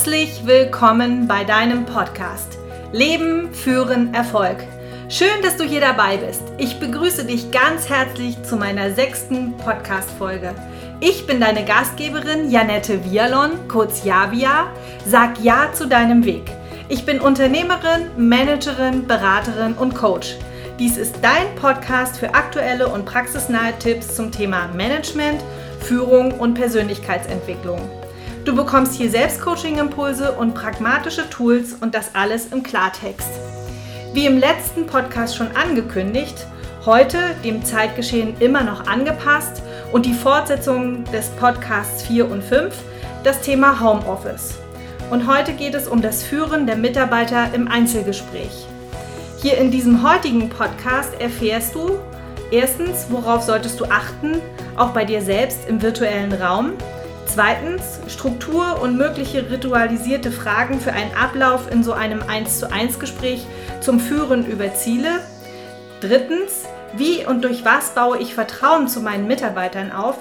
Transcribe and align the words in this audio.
Herzlich 0.00 0.46
willkommen 0.46 1.28
bei 1.28 1.44
deinem 1.44 1.84
Podcast 1.84 2.56
Leben, 2.90 3.52
Führen, 3.52 4.14
Erfolg. 4.14 4.56
Schön, 5.10 5.42
dass 5.42 5.58
du 5.58 5.64
hier 5.64 5.82
dabei 5.82 6.16
bist. 6.16 6.40
Ich 6.56 6.80
begrüße 6.80 7.26
dich 7.26 7.50
ganz 7.50 7.90
herzlich 7.90 8.42
zu 8.42 8.56
meiner 8.56 8.94
sechsten 8.94 9.58
Podcast-Folge. 9.58 10.54
Ich 11.00 11.26
bin 11.26 11.38
deine 11.38 11.66
Gastgeberin 11.66 12.50
Janette 12.50 13.04
Vialon, 13.04 13.68
kurz 13.68 14.02
Javia. 14.02 14.72
Sag 15.04 15.38
Ja 15.44 15.70
zu 15.74 15.86
deinem 15.86 16.24
Weg. 16.24 16.50
Ich 16.88 17.04
bin 17.04 17.20
Unternehmerin, 17.20 18.06
Managerin, 18.16 19.06
Beraterin 19.06 19.74
und 19.74 19.94
Coach. 19.94 20.34
Dies 20.78 20.96
ist 20.96 21.16
dein 21.20 21.54
Podcast 21.56 22.16
für 22.16 22.34
aktuelle 22.34 22.88
und 22.88 23.04
praxisnahe 23.04 23.78
Tipps 23.78 24.14
zum 24.16 24.32
Thema 24.32 24.68
Management, 24.68 25.42
Führung 25.80 26.32
und 26.40 26.54
Persönlichkeitsentwicklung. 26.54 27.99
Du 28.44 28.56
bekommst 28.56 28.94
hier 28.94 29.10
Selbstcoaching-Impulse 29.10 30.32
und 30.32 30.54
pragmatische 30.54 31.28
Tools 31.28 31.74
und 31.78 31.94
das 31.94 32.14
alles 32.14 32.46
im 32.46 32.62
Klartext. 32.62 33.28
Wie 34.14 34.24
im 34.24 34.38
letzten 34.38 34.86
Podcast 34.86 35.36
schon 35.36 35.54
angekündigt, 35.54 36.46
heute 36.86 37.18
dem 37.44 37.62
Zeitgeschehen 37.62 38.34
immer 38.40 38.62
noch 38.62 38.86
angepasst 38.86 39.62
und 39.92 40.06
die 40.06 40.14
Fortsetzung 40.14 41.04
des 41.12 41.28
Podcasts 41.30 42.02
4 42.04 42.30
und 42.30 42.42
5, 42.42 42.74
das 43.24 43.42
Thema 43.42 43.78
Homeoffice. 43.78 44.54
Und 45.10 45.26
heute 45.26 45.52
geht 45.52 45.74
es 45.74 45.86
um 45.86 46.00
das 46.00 46.22
Führen 46.22 46.66
der 46.66 46.76
Mitarbeiter 46.76 47.52
im 47.52 47.68
Einzelgespräch. 47.68 48.66
Hier 49.42 49.58
in 49.58 49.70
diesem 49.70 50.02
heutigen 50.02 50.48
Podcast 50.48 51.20
erfährst 51.20 51.74
du 51.74 51.98
erstens, 52.50 53.06
worauf 53.10 53.42
solltest 53.42 53.78
du 53.80 53.84
achten, 53.84 54.40
auch 54.76 54.90
bei 54.90 55.04
dir 55.04 55.20
selbst 55.20 55.68
im 55.68 55.82
virtuellen 55.82 56.32
Raum, 56.32 56.72
Zweitens, 57.32 58.00
Struktur 58.08 58.82
und 58.82 58.96
mögliche 58.96 59.48
ritualisierte 59.48 60.32
Fragen 60.32 60.80
für 60.80 60.92
einen 60.92 61.14
Ablauf 61.14 61.70
in 61.70 61.84
so 61.84 61.92
einem 61.92 62.22
1 62.26 62.58
zu 62.58 62.72
1 62.72 62.98
Gespräch 62.98 63.46
zum 63.80 64.00
Führen 64.00 64.44
über 64.44 64.74
Ziele. 64.74 65.20
Drittens, 66.00 66.64
wie 66.96 67.24
und 67.24 67.44
durch 67.44 67.64
was 67.64 67.90
baue 67.90 68.18
ich 68.18 68.34
Vertrauen 68.34 68.88
zu 68.88 69.00
meinen 69.00 69.28
Mitarbeitern 69.28 69.92
auf? 69.92 70.16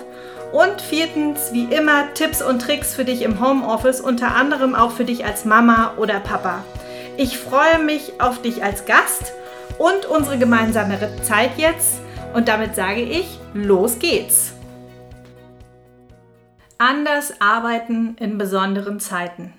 Und 0.51 0.81
viertens, 0.81 1.51
wie 1.51 1.65
immer, 1.65 2.13
Tipps 2.13 2.43
und 2.43 2.61
Tricks 2.61 2.93
für 2.93 3.05
dich 3.05 3.23
im 3.23 3.43
Homeoffice, 3.43 4.01
unter 4.01 4.35
anderem 4.35 4.75
auch 4.75 4.91
für 4.91 5.05
dich 5.05 5.25
als 5.25 5.45
Mama 5.45 5.93
oder 5.97 6.19
Papa. 6.19 6.63
Ich 7.17 7.39
freue 7.39 7.79
mich 7.83 8.21
auf 8.21 8.39
dich 8.43 8.63
als 8.63 8.85
Gast 8.85 9.33
und 9.79 10.05
unsere 10.05 10.37
gemeinsame 10.37 10.99
Zeit 11.23 11.57
jetzt. 11.57 12.01
Und 12.35 12.47
damit 12.47 12.75
sage 12.75 13.01
ich, 13.01 13.39
los 13.55 13.97
geht's! 13.97 14.58
Anders 16.81 17.41
arbeiten 17.41 18.15
in 18.21 18.37
besonderen 18.37 19.01
Zeiten. 19.01 19.53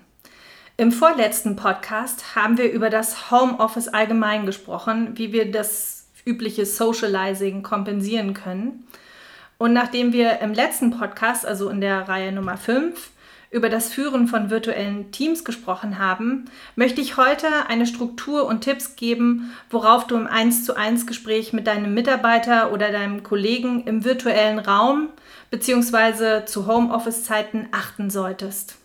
Im 0.75 0.91
vorletzten 0.91 1.55
Podcast 1.55 2.35
haben 2.35 2.57
wir 2.57 2.71
über 2.71 2.89
das 2.89 3.29
Homeoffice 3.29 3.89
allgemein 3.89 4.47
gesprochen, 4.47 5.19
wie 5.19 5.31
wir 5.31 5.51
das 5.51 6.07
übliche 6.25 6.65
Socializing 6.65 7.61
kompensieren 7.61 8.33
können. 8.33 8.87
Und 9.59 9.71
nachdem 9.71 10.13
wir 10.13 10.39
im 10.39 10.55
letzten 10.55 10.97
Podcast, 10.97 11.45
also 11.45 11.69
in 11.69 11.79
der 11.79 12.09
Reihe 12.09 12.31
Nummer 12.31 12.57
5, 12.57 13.11
über 13.51 13.69
das 13.69 13.93
Führen 13.93 14.27
von 14.27 14.49
virtuellen 14.49 15.11
Teams 15.11 15.45
gesprochen 15.45 15.99
haben, 15.99 16.45
möchte 16.75 17.01
ich 17.01 17.17
heute 17.17 17.45
eine 17.67 17.85
Struktur 17.85 18.47
und 18.47 18.61
Tipps 18.61 18.95
geben, 18.95 19.53
worauf 19.69 20.07
du 20.07 20.15
im 20.15 20.25
1 20.25 20.65
zu 20.65 20.75
1 20.75 21.05
Gespräch 21.05 21.53
mit 21.53 21.67
deinem 21.67 21.93
Mitarbeiter 21.93 22.73
oder 22.73 22.91
deinem 22.91 23.21
Kollegen 23.21 23.83
im 23.83 24.05
virtuellen 24.05 24.57
Raum 24.57 25.09
bzw. 25.51 26.45
zu 26.45 26.65
Homeoffice-Zeiten 26.65 27.67
achten 27.71 28.09
solltest. 28.09 28.75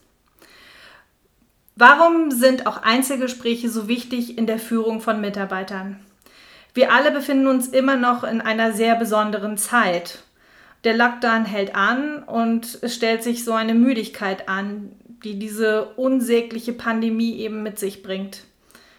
Warum 1.76 2.30
sind 2.30 2.66
auch 2.66 2.82
Einzelgespräche 2.82 3.70
so 3.70 3.88
wichtig 3.88 4.36
in 4.36 4.46
der 4.46 4.58
Führung 4.58 5.00
von 5.00 5.20
Mitarbeitern? 5.20 6.00
Wir 6.74 6.92
alle 6.92 7.10
befinden 7.10 7.46
uns 7.46 7.68
immer 7.68 7.96
noch 7.96 8.24
in 8.24 8.40
einer 8.40 8.72
sehr 8.72 8.96
besonderen 8.96 9.56
Zeit. 9.56 10.18
Der 10.84 10.96
Lockdown 10.96 11.44
hält 11.44 11.74
an 11.74 12.22
und 12.22 12.78
es 12.82 12.94
stellt 12.94 13.22
sich 13.22 13.44
so 13.44 13.52
eine 13.52 13.74
Müdigkeit 13.74 14.48
an, 14.48 14.92
die 15.24 15.38
diese 15.38 15.86
unsägliche 15.96 16.72
Pandemie 16.72 17.36
eben 17.38 17.62
mit 17.62 17.78
sich 17.78 18.02
bringt. 18.02 18.44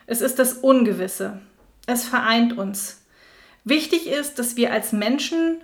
Es 0.05 0.21
ist 0.21 0.39
das 0.39 0.53
Ungewisse. 0.53 1.39
Es 1.85 2.05
vereint 2.05 2.57
uns. 2.57 3.03
Wichtig 3.63 4.07
ist, 4.07 4.39
dass 4.39 4.55
wir 4.55 4.71
als 4.71 4.91
Menschen 4.91 5.61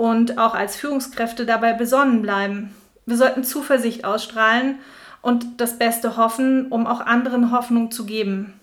und 0.00 0.38
auch 0.38 0.54
als 0.54 0.76
Führungskräfte 0.76 1.44
dabei 1.44 1.74
besonnen 1.74 2.22
bleiben. 2.22 2.74
Wir 3.04 3.18
sollten 3.18 3.44
Zuversicht 3.44 4.06
ausstrahlen 4.06 4.78
und 5.20 5.60
das 5.60 5.76
Beste 5.78 6.16
hoffen, 6.16 6.68
um 6.68 6.86
auch 6.86 7.02
anderen 7.02 7.52
Hoffnung 7.52 7.90
zu 7.90 8.06
geben. 8.06 8.58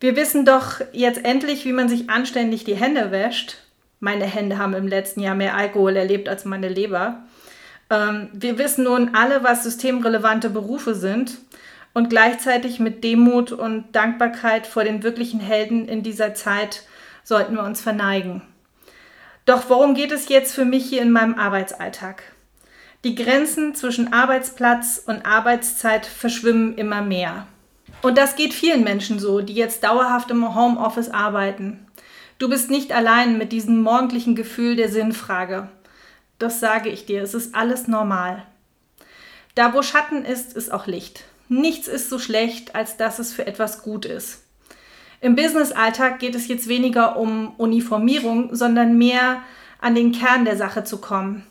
Wir 0.00 0.16
wissen 0.16 0.44
doch 0.44 0.80
jetzt 0.90 1.24
endlich, 1.24 1.64
wie 1.64 1.72
man 1.72 1.88
sich 1.88 2.10
anständig 2.10 2.64
die 2.64 2.74
Hände 2.74 3.12
wäscht. 3.12 3.58
Meine 4.00 4.24
Hände 4.24 4.58
haben 4.58 4.74
im 4.74 4.88
letzten 4.88 5.20
Jahr 5.20 5.36
mehr 5.36 5.54
Alkohol 5.54 5.94
erlebt 5.94 6.28
als 6.28 6.44
meine 6.44 6.68
Leber. 6.68 7.22
Ähm, 7.88 8.28
wir 8.32 8.58
wissen 8.58 8.82
nun 8.82 9.14
alle, 9.14 9.44
was 9.44 9.62
systemrelevante 9.62 10.50
Berufe 10.50 10.96
sind. 10.96 11.38
Und 11.94 12.10
gleichzeitig 12.10 12.80
mit 12.80 13.04
Demut 13.04 13.52
und 13.52 13.94
Dankbarkeit 13.94 14.66
vor 14.66 14.82
den 14.82 15.04
wirklichen 15.04 15.38
Helden 15.38 15.86
in 15.86 16.02
dieser 16.02 16.34
Zeit 16.34 16.82
sollten 17.22 17.54
wir 17.54 17.62
uns 17.62 17.80
verneigen. 17.80 18.42
Doch 19.44 19.68
worum 19.68 19.94
geht 19.94 20.12
es 20.12 20.28
jetzt 20.28 20.54
für 20.54 20.64
mich 20.64 20.84
hier 20.84 21.02
in 21.02 21.10
meinem 21.10 21.34
Arbeitsalltag? 21.34 22.22
Die 23.04 23.16
Grenzen 23.16 23.74
zwischen 23.74 24.12
Arbeitsplatz 24.12 25.02
und 25.04 25.26
Arbeitszeit 25.26 26.06
verschwimmen 26.06 26.76
immer 26.76 27.02
mehr. 27.02 27.48
Und 28.02 28.16
das 28.16 28.36
geht 28.36 28.54
vielen 28.54 28.84
Menschen 28.84 29.18
so, 29.18 29.40
die 29.40 29.54
jetzt 29.54 29.82
dauerhaft 29.82 30.30
im 30.30 30.54
Homeoffice 30.54 31.10
arbeiten. 31.10 31.86
Du 32.38 32.48
bist 32.48 32.70
nicht 32.70 32.92
allein 32.92 33.38
mit 33.38 33.50
diesem 33.52 33.82
morgendlichen 33.82 34.36
Gefühl 34.36 34.76
der 34.76 34.88
Sinnfrage. 34.88 35.68
Das 36.38 36.60
sage 36.60 36.88
ich 36.88 37.06
dir, 37.06 37.22
es 37.22 37.34
ist 37.34 37.54
alles 37.54 37.88
normal. 37.88 38.44
Da 39.54 39.74
wo 39.74 39.82
Schatten 39.82 40.24
ist, 40.24 40.54
ist 40.54 40.72
auch 40.72 40.86
Licht. 40.86 41.24
Nichts 41.48 41.88
ist 41.88 42.08
so 42.08 42.18
schlecht, 42.18 42.74
als 42.74 42.96
dass 42.96 43.18
es 43.18 43.32
für 43.32 43.46
etwas 43.46 43.82
gut 43.82 44.06
ist. 44.06 44.41
Im 45.22 45.36
Business-Alltag 45.36 46.18
geht 46.18 46.34
es 46.34 46.48
jetzt 46.48 46.66
weniger 46.66 47.16
um 47.16 47.54
Uniformierung, 47.56 48.56
sondern 48.56 48.98
mehr 48.98 49.40
an 49.80 49.94
den 49.94 50.10
Kern 50.10 50.44
der 50.44 50.56
Sache 50.56 50.82
zu 50.82 50.98
kommen. 50.98 51.46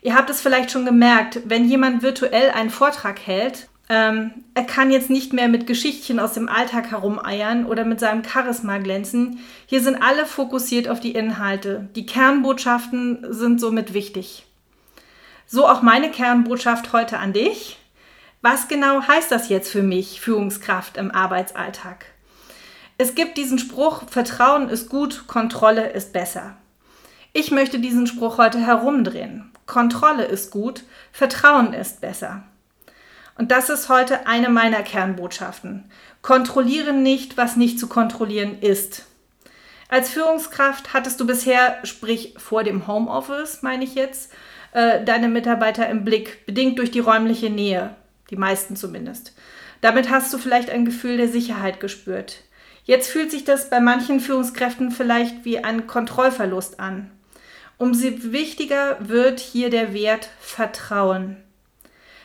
Ihr 0.00 0.14
habt 0.14 0.30
es 0.30 0.40
vielleicht 0.40 0.70
schon 0.70 0.86
gemerkt, 0.86 1.40
wenn 1.44 1.68
jemand 1.68 2.02
virtuell 2.02 2.50
einen 2.50 2.70
Vortrag 2.70 3.20
hält, 3.20 3.68
ähm, 3.90 4.30
er 4.54 4.64
kann 4.64 4.90
jetzt 4.90 5.10
nicht 5.10 5.34
mehr 5.34 5.48
mit 5.48 5.66
Geschichtchen 5.66 6.18
aus 6.18 6.32
dem 6.32 6.48
Alltag 6.48 6.92
herumeiern 6.92 7.66
oder 7.66 7.84
mit 7.84 8.00
seinem 8.00 8.24
Charisma 8.24 8.78
glänzen. 8.78 9.40
Hier 9.66 9.82
sind 9.82 10.00
alle 10.00 10.24
fokussiert 10.24 10.88
auf 10.88 11.00
die 11.00 11.12
Inhalte. 11.12 11.90
Die 11.96 12.06
Kernbotschaften 12.06 13.26
sind 13.28 13.60
somit 13.60 13.92
wichtig. 13.92 14.46
So 15.44 15.68
auch 15.68 15.82
meine 15.82 16.10
Kernbotschaft 16.10 16.94
heute 16.94 17.18
an 17.18 17.34
dich. 17.34 17.76
Was 18.40 18.68
genau 18.68 19.02
heißt 19.02 19.30
das 19.30 19.50
jetzt 19.50 19.70
für 19.70 19.82
mich, 19.82 20.22
Führungskraft 20.22 20.96
im 20.96 21.10
Arbeitsalltag? 21.10 22.06
Es 23.02 23.14
gibt 23.14 23.38
diesen 23.38 23.58
Spruch, 23.58 24.02
Vertrauen 24.10 24.68
ist 24.68 24.90
gut, 24.90 25.26
Kontrolle 25.26 25.88
ist 25.88 26.12
besser. 26.12 26.58
Ich 27.32 27.50
möchte 27.50 27.78
diesen 27.78 28.06
Spruch 28.06 28.36
heute 28.36 28.58
herumdrehen. 28.58 29.50
Kontrolle 29.64 30.24
ist 30.26 30.50
gut, 30.50 30.84
Vertrauen 31.10 31.72
ist 31.72 32.02
besser. 32.02 32.42
Und 33.38 33.52
das 33.52 33.70
ist 33.70 33.88
heute 33.88 34.26
eine 34.26 34.50
meiner 34.50 34.82
Kernbotschaften. 34.82 35.90
Kontrolliere 36.20 36.92
nicht, 36.92 37.38
was 37.38 37.56
nicht 37.56 37.80
zu 37.80 37.86
kontrollieren 37.86 38.60
ist. 38.60 39.06
Als 39.88 40.10
Führungskraft 40.10 40.92
hattest 40.92 41.18
du 41.20 41.26
bisher, 41.26 41.78
sprich 41.84 42.34
vor 42.36 42.64
dem 42.64 42.86
Homeoffice, 42.86 43.62
meine 43.62 43.84
ich 43.84 43.94
jetzt, 43.94 44.30
äh, 44.72 45.02
deine 45.02 45.30
Mitarbeiter 45.30 45.88
im 45.88 46.04
Blick, 46.04 46.44
bedingt 46.44 46.78
durch 46.78 46.90
die 46.90 47.00
räumliche 47.00 47.48
Nähe, 47.48 47.96
die 48.28 48.36
meisten 48.36 48.76
zumindest. 48.76 49.34
Damit 49.80 50.10
hast 50.10 50.34
du 50.34 50.36
vielleicht 50.36 50.68
ein 50.68 50.84
Gefühl 50.84 51.16
der 51.16 51.28
Sicherheit 51.28 51.80
gespürt. 51.80 52.42
Jetzt 52.90 53.08
fühlt 53.08 53.30
sich 53.30 53.44
das 53.44 53.70
bei 53.70 53.78
manchen 53.78 54.18
Führungskräften 54.18 54.90
vielleicht 54.90 55.44
wie 55.44 55.62
ein 55.62 55.86
Kontrollverlust 55.86 56.80
an. 56.80 57.08
Umso 57.78 58.08
wichtiger 58.32 58.96
wird 58.98 59.38
hier 59.38 59.70
der 59.70 59.94
Wert 59.94 60.28
Vertrauen. 60.40 61.36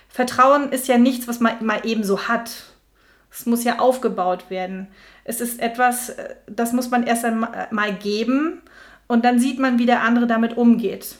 Vertrauen 0.09 0.71
ist 0.71 0.87
ja 0.87 0.97
nichts, 0.97 1.27
was 1.27 1.39
man 1.39 1.63
mal 1.63 1.85
eben 1.85 2.03
so 2.03 2.27
hat. 2.27 2.63
Es 3.31 3.45
muss 3.45 3.63
ja 3.63 3.77
aufgebaut 3.77 4.49
werden. 4.49 4.87
Es 5.23 5.39
ist 5.39 5.59
etwas, 5.59 6.09
äh, 6.09 6.33
das 6.47 6.73
muss 6.73 6.89
man 6.89 7.05
erst 7.05 7.25
einmal 7.25 7.93
geben 8.01 8.63
und 9.05 9.23
dann 9.23 9.37
sieht 9.37 9.59
man, 9.59 9.77
wie 9.77 9.85
der 9.85 10.01
andere 10.01 10.25
damit 10.25 10.57
umgeht. 10.57 11.13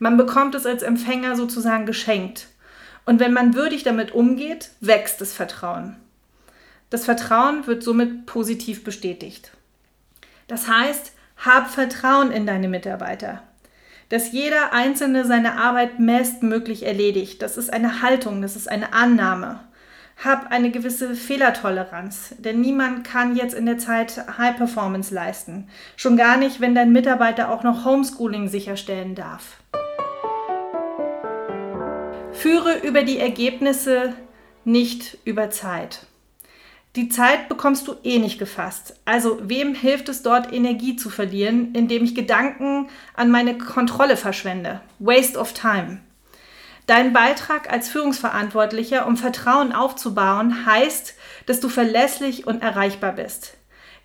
Man 0.00 0.16
bekommt 0.16 0.56
es 0.56 0.66
als 0.66 0.82
Empfänger 0.82 1.36
sozusagen 1.36 1.86
geschenkt. 1.86 2.48
Und 3.06 3.20
wenn 3.20 3.32
man 3.32 3.54
würdig 3.54 3.84
damit 3.84 4.10
umgeht, 4.10 4.72
wächst 4.80 5.20
das 5.20 5.32
Vertrauen. 5.32 5.94
Das 6.90 7.04
Vertrauen 7.04 7.68
wird 7.68 7.84
somit 7.84 8.26
positiv 8.26 8.82
bestätigt. 8.82 9.52
Das 10.48 10.66
heißt, 10.66 11.12
hab 11.36 11.70
Vertrauen 11.70 12.32
in 12.32 12.46
deine 12.46 12.68
Mitarbeiter. 12.68 13.42
Dass 14.08 14.32
jeder 14.32 14.72
Einzelne 14.72 15.24
seine 15.24 15.56
Arbeit 15.56 15.92
bestmöglich 15.98 16.84
erledigt, 16.84 17.42
das 17.42 17.56
ist 17.56 17.72
eine 17.72 18.02
Haltung, 18.02 18.42
das 18.42 18.56
ist 18.56 18.68
eine 18.68 18.92
Annahme. 18.92 19.60
Hab 20.22 20.50
eine 20.50 20.72
gewisse 20.72 21.14
Fehlertoleranz, 21.14 22.34
denn 22.38 22.60
niemand 22.60 23.04
kann 23.04 23.36
jetzt 23.36 23.54
in 23.54 23.66
der 23.66 23.78
Zeit 23.78 24.22
High 24.36 24.56
Performance 24.56 25.14
leisten. 25.14 25.68
Schon 25.96 26.16
gar 26.16 26.36
nicht, 26.36 26.60
wenn 26.60 26.74
dein 26.74 26.90
Mitarbeiter 26.90 27.50
auch 27.50 27.62
noch 27.62 27.84
Homeschooling 27.84 28.48
sicherstellen 28.48 29.14
darf. 29.14 29.58
Führe 32.32 32.78
über 32.82 33.04
die 33.04 33.18
Ergebnisse, 33.18 34.12
nicht 34.64 35.18
über 35.24 35.50
Zeit. 35.50 36.06
Die 36.96 37.08
Zeit 37.08 37.48
bekommst 37.48 37.86
du 37.86 37.94
eh 38.02 38.18
nicht 38.18 38.40
gefasst. 38.40 38.96
Also 39.04 39.38
wem 39.42 39.74
hilft 39.74 40.08
es 40.08 40.22
dort, 40.22 40.52
Energie 40.52 40.96
zu 40.96 41.08
verlieren, 41.08 41.72
indem 41.72 42.02
ich 42.02 42.16
Gedanken 42.16 42.88
an 43.14 43.30
meine 43.30 43.56
Kontrolle 43.58 44.16
verschwende? 44.16 44.80
Waste 44.98 45.38
of 45.38 45.52
time. 45.52 46.00
Dein 46.86 47.12
Beitrag 47.12 47.72
als 47.72 47.88
Führungsverantwortlicher, 47.88 49.06
um 49.06 49.16
Vertrauen 49.16 49.72
aufzubauen, 49.72 50.66
heißt, 50.66 51.14
dass 51.46 51.60
du 51.60 51.68
verlässlich 51.68 52.48
und 52.48 52.60
erreichbar 52.60 53.12
bist. 53.12 53.56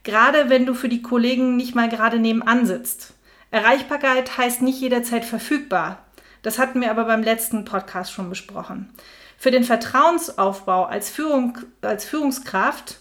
Gerade 0.04 0.52
wenn 0.52 0.68
du 0.68 0.76
für 0.76 0.90
die 0.90 1.02
Kollegen 1.02 1.56
nicht 1.56 1.74
mal 1.74 1.90
gerade 1.90 2.20
nebenan 2.20 2.68
sitzt. 2.68 3.16
Erreichbarkeit 3.50 4.38
heißt 4.38 4.62
nicht 4.62 4.80
jederzeit 4.80 5.26
verfügbar. 5.26 6.06
Das 6.44 6.60
hatten 6.60 6.80
wir 6.80 6.92
aber 6.92 7.06
beim 7.06 7.24
letzten 7.24 7.66
Podcast 7.66 8.14
schon 8.14 8.30
besprochen. 8.30 8.94
Für 9.38 9.52
den 9.52 9.64
Vertrauensaufbau 9.64 10.86
als, 10.86 11.10
Führung, 11.10 11.58
als 11.82 12.06
Führungskraft 12.06 13.00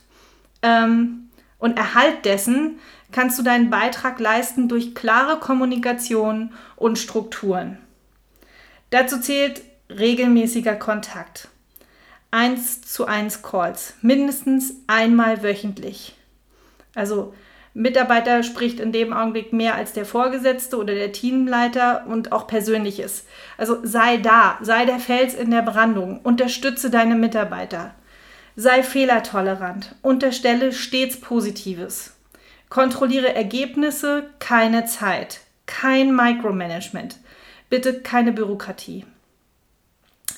ähm, 0.62 1.30
und 1.58 1.76
Erhalt 1.78 2.24
dessen 2.24 2.78
kannst 3.12 3.38
du 3.38 3.42
deinen 3.42 3.70
Beitrag 3.70 4.18
leisten 4.18 4.68
durch 4.68 4.94
klare 4.94 5.38
Kommunikation 5.38 6.52
und 6.76 6.98
Strukturen. 6.98 7.78
Dazu 8.90 9.20
zählt 9.20 9.62
regelmäßiger 9.88 10.74
Kontakt. 10.76 11.48
1 12.30 12.82
zu 12.82 13.06
1 13.06 13.42
Calls, 13.42 13.94
mindestens 14.02 14.74
einmal 14.88 15.44
wöchentlich. 15.44 16.16
Also 16.94 17.32
Mitarbeiter 17.74 18.44
spricht 18.44 18.78
in 18.78 18.92
dem 18.92 19.12
Augenblick 19.12 19.52
mehr 19.52 19.74
als 19.74 19.92
der 19.92 20.06
Vorgesetzte 20.06 20.78
oder 20.78 20.94
der 20.94 21.10
Teamleiter 21.10 22.06
und 22.06 22.30
auch 22.30 22.46
Persönliches. 22.46 23.26
Also 23.58 23.78
sei 23.82 24.16
da, 24.16 24.58
sei 24.62 24.84
der 24.86 25.00
Fels 25.00 25.34
in 25.34 25.50
der 25.50 25.62
Brandung, 25.62 26.20
unterstütze 26.20 26.88
deine 26.88 27.16
Mitarbeiter. 27.16 27.94
Sei 28.54 28.84
fehlertolerant, 28.84 29.96
unterstelle 30.02 30.72
stets 30.72 31.20
Positives. 31.20 32.14
Kontrolliere 32.68 33.34
Ergebnisse, 33.34 34.30
keine 34.38 34.84
Zeit, 34.86 35.40
kein 35.66 36.14
Micromanagement. 36.14 37.18
Bitte 37.70 38.00
keine 38.00 38.30
Bürokratie. 38.30 39.04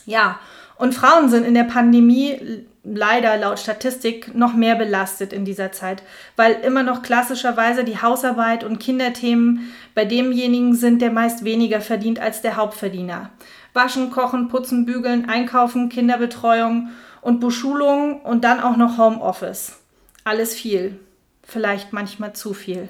Ja, 0.07 0.41
und 0.79 0.95
Frauen 0.95 1.29
sind 1.29 1.45
in 1.45 1.55
der 1.55 1.65
Pandemie 1.65 2.65
leider 2.87 3.37
laut 3.37 3.59
Statistik 3.59 4.35
noch 4.35 4.55
mehr 4.55 4.77
belastet 4.77 5.33
in 5.33 5.45
dieser 5.45 5.73
Zeit, 5.73 6.03
weil 6.37 6.53
immer 6.53 6.83
noch 6.83 7.03
klassischerweise 7.03 7.83
die 7.85 8.01
Hausarbeit 8.01 8.63
und 8.63 8.79
Kinderthemen 8.79 9.73
bei 9.95 10.05
demjenigen 10.05 10.75
sind, 10.75 11.03
der 11.03 11.11
meist 11.11 11.45
weniger 11.45 11.81
verdient 11.81 12.21
als 12.21 12.43
der 12.43 12.57
Hauptverdiener. 12.57 13.31
Waschen, 13.75 14.11
kochen, 14.11 14.49
putzen, 14.49 14.87
bügeln, 14.87 15.29
einkaufen, 15.29 15.89
Kinderbetreuung 15.89 16.91
und 17.21 17.41
Beschulung 17.41 18.21
und 18.21 18.45
dann 18.45 18.61
auch 18.61 18.77
noch 18.77 18.99
Homeoffice. 18.99 19.81
Alles 20.25 20.55
viel, 20.55 20.99
vielleicht 21.43 21.93
manchmal 21.93 22.35
zu 22.35 22.55
viel. 22.55 22.89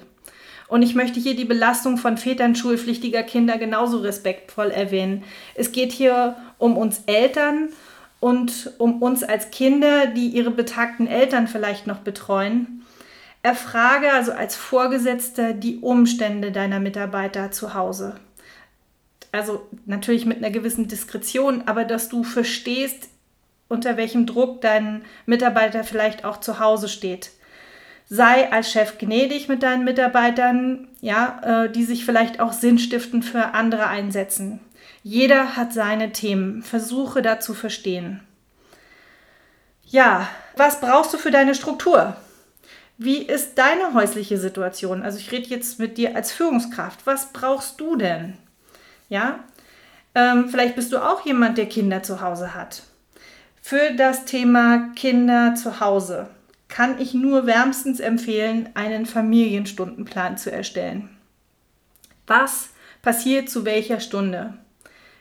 Und 0.69 0.83
ich 0.83 0.95
möchte 0.95 1.21
hier 1.21 1.37
die 1.37 1.45
Belastung 1.45 1.97
von 1.97 2.17
Vätern 2.17 2.57
schulpflichtiger 2.57 3.23
Kinder 3.23 3.57
genauso 3.57 3.99
respektvoll 3.99 4.71
erwähnen. 4.71 5.23
Es 5.55 5.73
geht 5.73 5.93
hier 5.93 6.37
um 6.59 6.77
uns 6.77 7.03
Eltern 7.07 7.69
und 8.19 8.73
um 8.79 9.01
uns 9.01 9.23
als 9.23 9.51
Kinder, 9.51 10.07
die 10.07 10.29
ihre 10.29 10.51
betagten 10.51 11.07
Eltern 11.07 11.47
vielleicht 11.47 11.87
noch 11.87 11.99
betreuen. 11.99 12.83
Erfrage 13.43 14.13
also 14.13 14.33
als 14.33 14.57
Vorgesetzter 14.57 15.53
die 15.53 15.79
Umstände 15.79 16.51
deiner 16.51 16.81
Mitarbeiter 16.81 17.53
zu 17.53 17.75
Hause. 17.75 18.17
Also 19.31 19.69
natürlich 19.85 20.27
mit 20.27 20.39
einer 20.39 20.51
gewissen 20.51 20.89
Diskretion, 20.89 21.63
aber 21.67 21.85
dass 21.85 22.09
du 22.09 22.25
verstehst, 22.25 23.09
unter 23.69 23.97
welchem 23.97 24.27
Druck 24.27 24.63
dein 24.63 25.05
Mitarbeiter 25.27 25.85
vielleicht 25.85 26.25
auch 26.25 26.39
zu 26.39 26.59
Hause 26.59 26.89
steht 26.89 27.31
sei 28.09 28.51
als 28.53 28.71
Chef 28.71 28.99
gnädig 28.99 29.49
mit 29.49 29.63
deinen 29.63 29.85
Mitarbeitern, 29.85 30.89
ja, 31.01 31.65
äh, 31.65 31.71
die 31.71 31.85
sich 31.85 32.05
vielleicht 32.05 32.41
auch 32.41 32.53
sinnstiftend 32.53 33.25
für 33.25 33.55
andere 33.55 33.89
einsetzen. 33.89 34.61
Jeder 35.03 35.57
hat 35.57 35.73
seine 35.73 36.13
Themen. 36.13 36.63
Versuche 36.63 37.23
da 37.23 37.41
zu 37.41 37.55
verstehen. 37.55 38.21
Ja, 39.85 40.29
was 40.57 40.81
brauchst 40.81 41.15
du 41.15 41.19
für 41.19 41.31
deine 41.31 41.55
Struktur? 41.55 42.17
Wie 42.99 43.19
ist 43.19 43.59
deine 43.59 43.95
häusliche 43.95 44.39
Situation? 44.39 45.03
Also 45.03 45.19
ich 45.19 45.31
rede 45.31 45.49
jetzt 45.49 45.79
mit 45.79 45.99
dir 45.99 46.17
als 46.17 46.33
Führungskraft. 46.33 47.07
Was 47.07 47.33
brauchst 47.33 47.81
du 47.81 47.97
denn? 47.97 48.37
Ja, 49.09 49.41
ähm, 50.15 50.49
vielleicht 50.49 50.75
bist 50.75 50.93
du 50.93 50.99
auch 50.99 51.25
jemand, 51.25 51.59
der 51.59 51.67
Kinder 51.67 52.03
zu 52.03 52.21
Hause 52.21 52.55
hat. 52.55 52.83
Für 53.61 53.93
das 53.97 54.25
Thema 54.25 54.93
Kinder 54.95 55.55
zu 55.55 55.81
Hause 55.81 56.29
kann 56.69 57.01
ich 57.01 57.15
nur 57.15 57.47
wärmstens 57.47 58.01
empfehlen, 58.01 58.69
einen 58.75 59.07
Familienstundenplan 59.07 60.37
zu 60.37 60.51
erstellen. 60.51 61.11
Was 62.27 62.71
passiert 63.03 63.49
zu 63.49 63.65
welcher 63.65 64.01
Stunde? 64.01 64.55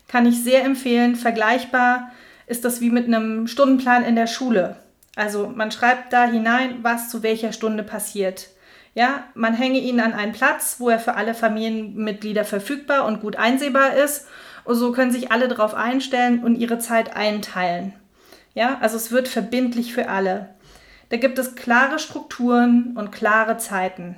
Kann 0.08 0.26
ich 0.26 0.44
sehr 0.44 0.64
empfehlen. 0.64 1.16
Vergleichbar 1.16 2.12
ist 2.48 2.66
das 2.66 2.82
wie 2.82 2.90
mit 2.90 3.06
einem 3.06 3.48
Stundenplan 3.48 4.04
in 4.04 4.16
der 4.16 4.28
Schule. 4.28 4.78
Also 5.16 5.48
man 5.48 5.72
schreibt 5.72 6.14
da 6.14 6.26
hinein, 6.26 6.80
was 6.82 7.10
zu 7.10 7.24
welcher 7.24 7.54
Stunde 7.54 7.84
passiert. 7.84 8.50
Ja, 8.94 9.26
man 9.34 9.54
hänge 9.54 9.80
ihn 9.80 10.00
an 10.00 10.14
einen 10.14 10.32
Platz, 10.32 10.78
wo 10.80 10.90
er 10.90 11.00
für 11.00 11.16
alle 11.16 11.34
Familienmitglieder 11.34 12.46
verfügbar 12.46 13.06
und 13.06 13.22
gut 13.22 13.36
einsehbar 13.36 13.96
ist. 13.96 14.28
Und 14.64 14.76
so 14.76 14.92
können 14.94 15.12
sich 15.12 15.32
alle 15.32 15.48
darauf 15.48 15.74
einstellen 15.74 16.44
und 16.44 16.56
ihre 16.56 16.80
Zeit 16.80 17.16
einteilen. 17.16 17.94
Ja, 18.54 18.78
also 18.80 18.96
es 18.96 19.12
wird 19.12 19.28
verbindlich 19.28 19.94
für 19.94 20.10
alle. 20.10 20.55
Da 21.10 21.18
gibt 21.18 21.38
es 21.40 21.56
klare 21.56 22.00
Strukturen 22.00 22.94
und 22.96 23.12
klare 23.12 23.58
Zeiten. 23.58 24.16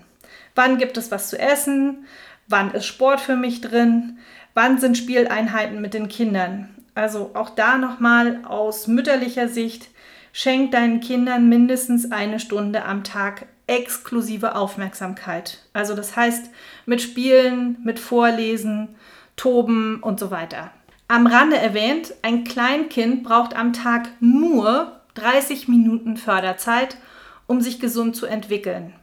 Wann 0.56 0.78
gibt 0.78 0.98
es 0.98 1.12
was 1.12 1.30
zu 1.30 1.40
essen? 1.40 2.06
Wann 2.48 2.72
ist 2.72 2.86
Sport 2.86 3.20
für 3.20 3.36
mich 3.36 3.62
drin? 3.62 4.20
Wann 4.54 4.80
sind 4.80 4.98
Spieleinheiten 4.98 5.82
mit 5.82 5.94
den 5.94 6.08
Kindern? 6.08 6.70
Also 6.96 7.32
auch 7.36 7.52
da 7.52 7.78
nochmal 7.78 8.42
aus 8.46 8.88
mütterlicher 8.88 9.50
Sicht, 9.50 9.90
schenk 10.34 10.72
deinen 10.72 11.00
Kindern 11.00 11.50
mindestens 11.50 12.12
eine 12.12 12.40
Stunde 12.40 12.86
am 12.86 13.04
Tag 13.04 13.46
exklusive 13.68 14.56
Aufmerksamkeit. 14.56 15.60
Also 15.74 15.94
das 15.94 16.16
heißt 16.16 16.50
mit 16.86 17.02
Spielen, 17.02 17.78
mit 17.84 18.00
Vorlesen, 18.00 18.96
Toben 19.36 20.02
und 20.02 20.20
so 20.20 20.32
weiter. 20.32 20.72
Am 21.08 21.28
Rande 21.28 21.58
erwähnt, 21.58 22.14
ein 22.22 22.44
Kleinkind 22.44 23.24
braucht 23.24 23.56
am 23.56 23.74
Tag 23.74 24.10
nur 24.20 25.00
30 25.18 25.68
Minuten 25.68 26.18
Förderzeit, 26.18 26.98
um 27.48 27.62
sich 27.62 27.80
gesund 27.80 28.16
zu 28.16 28.26
entwickeln. 28.26 28.94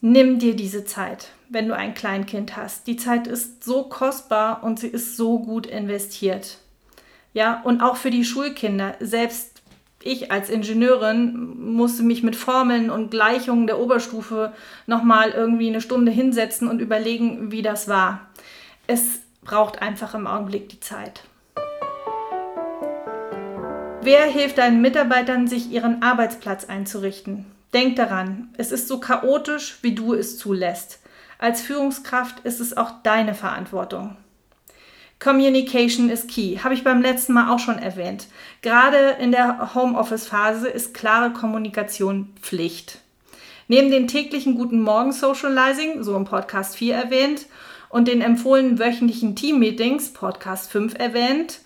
Nimm 0.00 0.38
dir 0.38 0.54
diese 0.54 0.84
Zeit, 0.84 1.30
wenn 1.48 1.68
du 1.68 1.74
ein 1.74 1.94
Kleinkind 1.94 2.56
hast. 2.56 2.86
Die 2.86 2.96
Zeit 2.96 3.26
ist 3.26 3.64
so 3.64 3.84
kostbar 3.84 4.62
und 4.62 4.78
sie 4.78 4.88
ist 4.88 5.16
so 5.16 5.38
gut 5.38 5.66
investiert. 5.66 6.58
Ja, 7.32 7.62
und 7.62 7.80
auch 7.80 7.96
für 7.96 8.10
die 8.10 8.24
Schulkinder. 8.24 8.94
Selbst 9.00 9.62
ich 10.02 10.30
als 10.30 10.50
Ingenieurin 10.50 11.74
musste 11.74 12.02
mich 12.02 12.22
mit 12.22 12.36
Formeln 12.36 12.90
und 12.90 13.10
Gleichungen 13.10 13.66
der 13.66 13.80
Oberstufe 13.80 14.52
nochmal 14.86 15.30
irgendwie 15.30 15.68
eine 15.68 15.80
Stunde 15.80 16.12
hinsetzen 16.12 16.68
und 16.68 16.80
überlegen, 16.80 17.50
wie 17.50 17.62
das 17.62 17.88
war. 17.88 18.28
Es 18.86 19.20
braucht 19.42 19.82
einfach 19.82 20.14
im 20.14 20.26
Augenblick 20.26 20.68
die 20.68 20.80
Zeit. 20.80 21.22
Wer 24.06 24.26
hilft 24.26 24.58
deinen 24.58 24.80
Mitarbeitern, 24.82 25.48
sich 25.48 25.72
ihren 25.72 26.00
Arbeitsplatz 26.00 26.66
einzurichten? 26.66 27.44
Denk 27.74 27.96
daran, 27.96 28.50
es 28.56 28.70
ist 28.70 28.86
so 28.86 29.00
chaotisch, 29.00 29.78
wie 29.82 29.96
du 29.96 30.14
es 30.14 30.38
zulässt. 30.38 31.00
Als 31.40 31.60
Führungskraft 31.60 32.38
ist 32.44 32.60
es 32.60 32.76
auch 32.76 33.02
deine 33.02 33.34
Verantwortung. 33.34 34.16
Communication 35.18 36.08
is 36.08 36.28
key, 36.28 36.58
habe 36.58 36.74
ich 36.74 36.84
beim 36.84 37.02
letzten 37.02 37.32
Mal 37.32 37.52
auch 37.52 37.58
schon 37.58 37.80
erwähnt. 37.80 38.28
Gerade 38.62 39.16
in 39.18 39.32
der 39.32 39.74
Homeoffice-Phase 39.74 40.68
ist 40.68 40.94
klare 40.94 41.32
Kommunikation 41.32 42.32
Pflicht. 42.40 43.00
Neben 43.66 43.90
den 43.90 44.06
täglichen 44.06 44.54
Guten 44.54 44.82
Morgen 44.82 45.10
Socializing, 45.10 46.04
so 46.04 46.14
im 46.16 46.26
Podcast 46.26 46.76
4 46.76 46.94
erwähnt, 46.94 47.46
und 47.88 48.06
den 48.06 48.20
empfohlenen 48.20 48.78
wöchentlichen 48.78 49.34
Team-Meetings, 49.34 50.12
Podcast 50.12 50.70
5 50.70 50.94
erwähnt, 50.96 51.58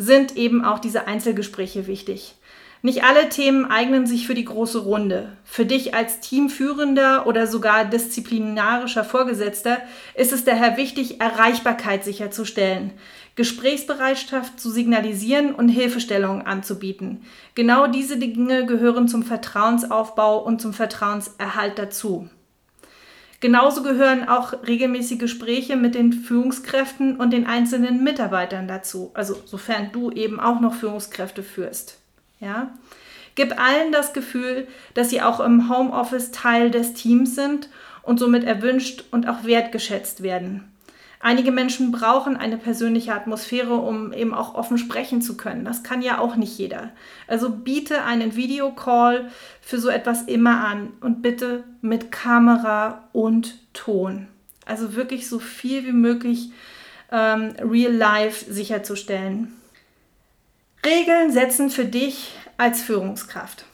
sind 0.00 0.36
eben 0.36 0.64
auch 0.64 0.78
diese 0.78 1.08
Einzelgespräche 1.08 1.88
wichtig. 1.88 2.36
Nicht 2.82 3.02
alle 3.02 3.28
Themen 3.28 3.64
eignen 3.64 4.06
sich 4.06 4.28
für 4.28 4.34
die 4.34 4.44
große 4.44 4.78
Runde. 4.78 5.32
Für 5.42 5.66
dich 5.66 5.94
als 5.94 6.20
Teamführender 6.20 7.26
oder 7.26 7.48
sogar 7.48 7.84
disziplinarischer 7.84 9.02
Vorgesetzter 9.04 9.78
ist 10.14 10.32
es 10.32 10.44
daher 10.44 10.76
wichtig, 10.76 11.20
Erreichbarkeit 11.20 12.04
sicherzustellen, 12.04 12.92
Gesprächsbereitschaft 13.34 14.60
zu 14.60 14.70
signalisieren 14.70 15.52
und 15.52 15.68
Hilfestellungen 15.68 16.46
anzubieten. 16.46 17.24
Genau 17.56 17.88
diese 17.88 18.16
Dinge 18.16 18.66
gehören 18.66 19.08
zum 19.08 19.24
Vertrauensaufbau 19.24 20.38
und 20.38 20.60
zum 20.60 20.72
Vertrauenserhalt 20.72 21.76
dazu. 21.76 22.30
Genauso 23.40 23.84
gehören 23.84 24.28
auch 24.28 24.52
regelmäßige 24.66 25.18
Gespräche 25.18 25.76
mit 25.76 25.94
den 25.94 26.12
Führungskräften 26.12 27.16
und 27.16 27.32
den 27.32 27.46
einzelnen 27.46 28.02
Mitarbeitern 28.02 28.66
dazu, 28.66 29.12
also 29.14 29.36
sofern 29.44 29.90
du 29.92 30.10
eben 30.10 30.40
auch 30.40 30.60
noch 30.60 30.74
Führungskräfte 30.74 31.44
führst. 31.44 31.98
Ja? 32.40 32.72
Gib 33.36 33.60
allen 33.60 33.92
das 33.92 34.12
Gefühl, 34.12 34.66
dass 34.94 35.10
sie 35.10 35.22
auch 35.22 35.38
im 35.38 35.70
Homeoffice 35.70 36.32
Teil 36.32 36.72
des 36.72 36.94
Teams 36.94 37.36
sind 37.36 37.68
und 38.02 38.18
somit 38.18 38.42
erwünscht 38.42 39.04
und 39.12 39.28
auch 39.28 39.44
wertgeschätzt 39.44 40.24
werden. 40.24 40.64
Einige 41.20 41.50
Menschen 41.50 41.90
brauchen 41.90 42.36
eine 42.36 42.58
persönliche 42.58 43.12
Atmosphäre, 43.12 43.74
um 43.74 44.12
eben 44.12 44.32
auch 44.32 44.54
offen 44.54 44.78
sprechen 44.78 45.20
zu 45.20 45.36
können. 45.36 45.64
Das 45.64 45.82
kann 45.82 46.00
ja 46.00 46.18
auch 46.18 46.36
nicht 46.36 46.56
jeder. 46.58 46.90
Also 47.26 47.50
biete 47.50 48.04
einen 48.04 48.36
Videocall 48.36 49.28
für 49.60 49.80
so 49.80 49.88
etwas 49.88 50.22
immer 50.22 50.64
an 50.64 50.92
und 51.00 51.20
bitte 51.22 51.64
mit 51.80 52.12
Kamera 52.12 53.08
und 53.12 53.58
Ton. 53.74 54.28
Also 54.64 54.94
wirklich 54.94 55.28
so 55.28 55.40
viel 55.40 55.84
wie 55.86 55.92
möglich 55.92 56.52
ähm, 57.10 57.54
real 57.60 57.92
life 57.92 58.52
sicherzustellen. 58.52 59.54
Regeln 60.86 61.32
setzen 61.32 61.70
für 61.70 61.84
dich 61.84 62.32
als 62.58 62.82
Führungskraft. 62.82 63.64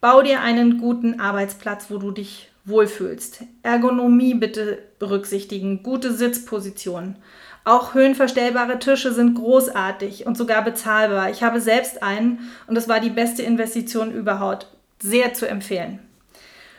Bau 0.00 0.22
dir 0.22 0.40
einen 0.40 0.78
guten 0.78 1.20
Arbeitsplatz, 1.20 1.86
wo 1.90 1.98
du 1.98 2.12
dich 2.12 2.49
wohlfühlst. 2.70 3.42
Ergonomie 3.62 4.34
bitte 4.34 4.78
berücksichtigen, 4.98 5.82
gute 5.82 6.12
Sitzpositionen. 6.12 7.16
Auch 7.64 7.94
höhenverstellbare 7.94 8.78
Tische 8.78 9.12
sind 9.12 9.34
großartig 9.34 10.26
und 10.26 10.36
sogar 10.36 10.64
bezahlbar. 10.64 11.30
Ich 11.30 11.42
habe 11.42 11.60
selbst 11.60 12.02
einen 12.02 12.50
und 12.66 12.74
das 12.74 12.88
war 12.88 13.00
die 13.00 13.10
beste 13.10 13.42
Investition 13.42 14.12
überhaupt. 14.12 14.66
Sehr 15.02 15.34
zu 15.34 15.46
empfehlen. 15.46 15.98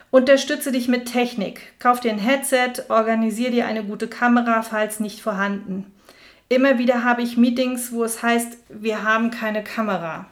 Unterstütze 0.09 0.71
dich 0.71 0.87
mit 0.87 1.05
Technik. 1.05 1.61
Kauf 1.79 1.99
dir 2.01 2.11
ein 2.11 2.19
Headset, 2.19 2.83
organisiere 2.89 3.51
dir 3.51 3.65
eine 3.65 3.83
gute 3.83 4.07
Kamera, 4.07 4.61
falls 4.61 4.99
nicht 4.99 5.21
vorhanden. 5.21 5.85
Immer 6.49 6.77
wieder 6.77 7.05
habe 7.05 7.21
ich 7.21 7.37
Meetings, 7.37 7.93
wo 7.93 8.03
es 8.03 8.21
heißt, 8.21 8.57
wir 8.67 9.03
haben 9.03 9.31
keine 9.31 9.63
Kamera. 9.63 10.25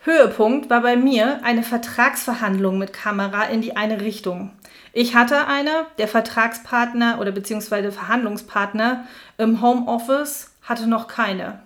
Höhepunkt 0.00 0.70
war 0.70 0.80
bei 0.80 0.96
mir 0.96 1.44
eine 1.44 1.62
Vertragsverhandlung 1.62 2.78
mit 2.78 2.94
Kamera 2.94 3.44
in 3.44 3.60
die 3.60 3.76
eine 3.76 4.00
Richtung. 4.00 4.52
Ich 4.98 5.14
hatte 5.14 5.46
eine, 5.46 5.84
der 5.98 6.08
Vertragspartner 6.08 7.18
oder 7.20 7.30
beziehungsweise 7.30 7.92
Verhandlungspartner 7.92 9.04
im 9.36 9.60
Homeoffice 9.60 10.54
hatte 10.62 10.86
noch 10.86 11.06
keine. 11.06 11.60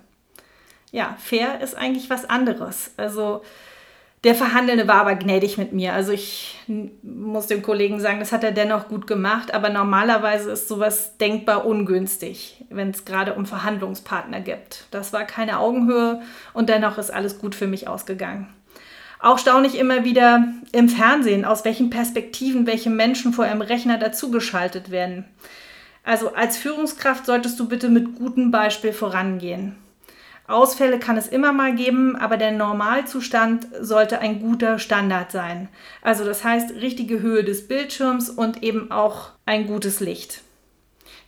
Ja, 0.91 1.15
fair 1.17 1.61
ist 1.61 1.77
eigentlich 1.77 2.09
was 2.09 2.29
anderes. 2.29 2.91
Also 2.97 3.41
der 4.25 4.35
Verhandelnde 4.35 4.85
war 4.89 4.97
aber 4.97 5.15
gnädig 5.15 5.57
mit 5.57 5.71
mir. 5.71 5.93
Also 5.93 6.11
ich 6.11 6.59
muss 7.03 7.47
dem 7.47 7.61
Kollegen 7.61 8.01
sagen, 8.01 8.19
das 8.19 8.33
hat 8.33 8.43
er 8.43 8.51
dennoch 8.51 8.89
gut 8.89 9.07
gemacht, 9.07 9.53
aber 9.53 9.69
normalerweise 9.69 10.51
ist 10.51 10.67
sowas 10.67 11.17
denkbar 11.17 11.65
ungünstig, 11.65 12.65
wenn 12.69 12.89
es 12.89 13.05
gerade 13.05 13.35
um 13.35 13.45
Verhandlungspartner 13.45 14.41
gibt. 14.41 14.87
Das 14.91 15.13
war 15.13 15.23
keine 15.23 15.59
Augenhöhe 15.59 16.21
und 16.51 16.67
dennoch 16.67 16.97
ist 16.97 17.13
alles 17.13 17.39
gut 17.39 17.55
für 17.55 17.67
mich 17.67 17.87
ausgegangen. 17.87 18.49
Auch 19.21 19.37
staune 19.37 19.67
ich 19.67 19.77
immer 19.77 20.03
wieder 20.03 20.47
im 20.71 20.89
Fernsehen, 20.89 21.45
aus 21.45 21.63
welchen 21.63 21.91
Perspektiven 21.91 22.65
welche 22.65 22.89
Menschen 22.89 23.33
vor 23.33 23.45
einem 23.45 23.61
Rechner 23.61 23.97
dazugeschaltet 23.97 24.89
werden. 24.89 25.25
Also 26.03 26.33
als 26.33 26.57
Führungskraft 26.57 27.27
solltest 27.27 27.59
du 27.59 27.67
bitte 27.67 27.89
mit 27.89 28.15
gutem 28.15 28.49
Beispiel 28.49 28.93
vorangehen. 28.93 29.75
Ausfälle 30.47 30.97
kann 30.97 31.17
es 31.17 31.27
immer 31.27 31.53
mal 31.53 31.75
geben, 31.75 32.15
aber 32.15 32.35
der 32.35 32.51
Normalzustand 32.51 33.67
sollte 33.79 34.19
ein 34.19 34.39
guter 34.39 34.79
Standard 34.79 35.31
sein. 35.31 35.69
Also 36.01 36.25
das 36.25 36.43
heißt 36.43 36.71
richtige 36.75 37.21
Höhe 37.21 37.43
des 37.43 37.67
Bildschirms 37.67 38.29
und 38.29 38.63
eben 38.63 38.91
auch 38.91 39.29
ein 39.45 39.67
gutes 39.67 39.99
Licht. 39.99 40.41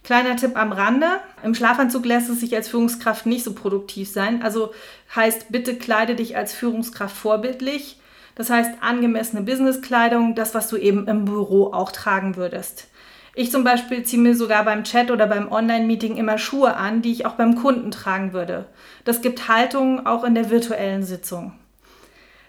Kleiner 0.03 0.35
Tipp 0.35 0.57
am 0.57 0.73
Rande. 0.73 1.07
Im 1.43 1.55
Schlafanzug 1.55 2.05
lässt 2.05 2.29
es 2.29 2.41
sich 2.41 2.55
als 2.55 2.67
Führungskraft 2.67 3.25
nicht 3.25 3.43
so 3.43 3.53
produktiv 3.53 4.11
sein. 4.11 4.43
Also 4.43 4.73
heißt, 5.15 5.47
bitte 5.49 5.75
kleide 5.75 6.15
dich 6.15 6.35
als 6.35 6.53
Führungskraft 6.53 7.15
vorbildlich. 7.15 7.99
Das 8.35 8.49
heißt, 8.49 8.71
angemessene 8.81 9.43
Businesskleidung, 9.43 10.35
das, 10.35 10.53
was 10.53 10.67
du 10.67 10.75
eben 10.75 11.07
im 11.07 11.25
Büro 11.25 11.71
auch 11.71 11.91
tragen 11.91 12.35
würdest. 12.35 12.87
Ich 13.35 13.49
zum 13.49 13.63
Beispiel 13.63 14.03
ziehe 14.03 14.21
mir 14.21 14.35
sogar 14.35 14.65
beim 14.65 14.83
Chat 14.83 15.09
oder 15.09 15.25
beim 15.25 15.51
Online-Meeting 15.51 16.17
immer 16.17 16.37
Schuhe 16.37 16.75
an, 16.75 17.01
die 17.01 17.11
ich 17.11 17.25
auch 17.25 17.33
beim 17.33 17.55
Kunden 17.55 17.89
tragen 17.89 18.33
würde. 18.33 18.65
Das 19.05 19.21
gibt 19.21 19.47
Haltung 19.47 20.05
auch 20.05 20.23
in 20.23 20.35
der 20.35 20.49
virtuellen 20.49 21.03
Sitzung. 21.03 21.53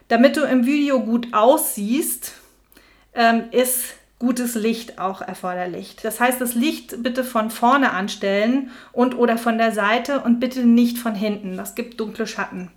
Damit 0.09 0.37
du 0.37 0.43
im 0.43 0.67
Video 0.67 1.01
gut 1.01 1.29
aussiehst, 1.33 2.33
ähm, 3.15 3.45
ist 3.51 3.95
gutes 4.19 4.55
Licht 4.55 4.99
auch 4.99 5.21
erforderlich. 5.21 5.97
Das 6.03 6.21
heißt, 6.21 6.41
das 6.41 6.55
Licht 6.55 7.03
bitte 7.03 7.25
von 7.25 7.51
vorne 7.51 7.93
anstellen 7.93 8.71
und 8.93 9.17
oder 9.17 9.39
von 9.39 9.59
der 9.59 9.73
Seite 9.73 10.21
und 10.21 10.41
bitte 10.41 10.65
nicht 10.65 10.99
von 10.99 11.15
hinten. 11.15 11.57
Das 11.57 11.75
gibt 11.75 12.01
dunkle 12.01 12.27
Schatten. 12.27 12.71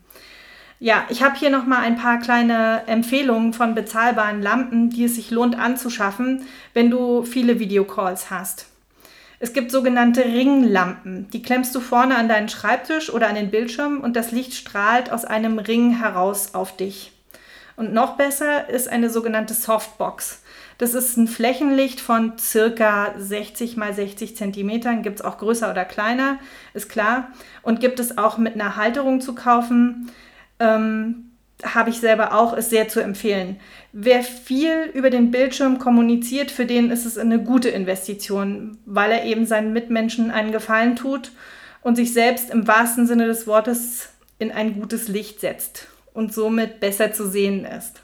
Ja, 0.80 1.06
ich 1.10 1.24
habe 1.24 1.36
hier 1.36 1.50
noch 1.50 1.66
mal 1.66 1.80
ein 1.80 1.96
paar 1.96 2.20
kleine 2.20 2.84
Empfehlungen 2.86 3.54
von 3.54 3.74
bezahlbaren 3.74 4.44
Lampen, 4.44 4.92
die 4.92 5.06
es 5.06 5.16
sich 5.16 5.32
lohnt 5.32 5.58
anzuschaffen, 5.58 6.46
wenn 6.74 6.92
du 6.92 7.24
viele 7.24 7.60
Videocalls 7.60 8.30
hast. 8.30 8.68
Es 9.40 9.54
gibt 9.54 9.72
sogenannte 9.72 10.24
Ringlampen. 10.24 11.30
Die 11.32 11.42
klemmst 11.42 11.74
du 11.74 11.80
vorne 11.80 12.16
an 12.16 12.28
deinen 12.28 12.50
Schreibtisch 12.50 13.12
oder 13.12 13.28
an 13.28 13.36
den 13.36 13.52
Bildschirm 13.52 14.02
und 14.02 14.16
das 14.16 14.32
Licht 14.32 14.54
strahlt 14.54 15.12
aus 15.12 15.26
einem 15.26 15.60
Ring 15.60 15.98
heraus 15.98 16.54
auf 16.54 16.76
dich. 16.76 17.12
Und 17.76 17.94
noch 17.94 18.18
besser 18.18 18.70
ist 18.70 18.88
eine 18.88 19.10
sogenannte 19.10 19.54
Softbox. 19.54 20.42
Das 20.78 20.94
ist 20.94 21.18
ein 21.18 21.28
Flächenlicht 21.28 22.00
von 22.00 22.38
circa 22.38 23.14
60 23.18 23.78
mal 23.78 23.94
60 23.94 24.36
Zentimetern. 24.36 25.02
Gibt 25.02 25.20
es 25.20 25.26
auch 25.26 25.38
größer 25.38 25.72
oder 25.72 25.86
kleiner, 25.86 26.38
ist 26.74 26.90
klar. 26.90 27.32
Und 27.64 27.80
gibt 27.80 28.00
es 28.00 28.18
auch 28.18 28.38
mit 28.38 28.54
einer 28.56 28.76
Halterung 28.76 29.22
zu 29.22 29.34
kaufen 29.34 30.12
ähm, 30.60 31.32
habe 31.64 31.90
ich 31.90 32.00
selber 32.00 32.34
auch, 32.34 32.54
ist 32.54 32.70
sehr 32.70 32.88
zu 32.88 33.00
empfehlen. 33.00 33.60
Wer 33.92 34.22
viel 34.24 34.92
über 34.94 35.10
den 35.10 35.32
Bildschirm 35.32 35.80
kommuniziert, 35.80 36.52
für 36.52 36.66
den 36.66 36.92
ist 36.92 37.06
es 37.06 37.18
eine 37.18 37.42
gute 37.42 37.70
Investition, 37.70 38.78
weil 38.86 39.12
er 39.12 39.26
eben 39.26 39.46
seinen 39.46 39.74
Mitmenschen 39.74 40.30
einen 40.30 40.52
Gefallen 40.52 40.96
tut 40.96 41.32
und 41.82 41.96
sich 41.96 42.14
selbst 42.14 42.52
im 42.52 42.68
wahrsten 42.68 43.08
Sinne 43.08 43.26
des 43.26 43.48
Wortes 43.48 44.10
in 44.38 44.52
ein 44.52 44.80
gutes 44.80 45.08
Licht 45.08 45.40
setzt 45.40 45.88
und 46.14 46.32
somit 46.34 46.80
besser 46.80 47.12
zu 47.12 47.28
sehen 47.28 47.66
ist. 47.66 48.02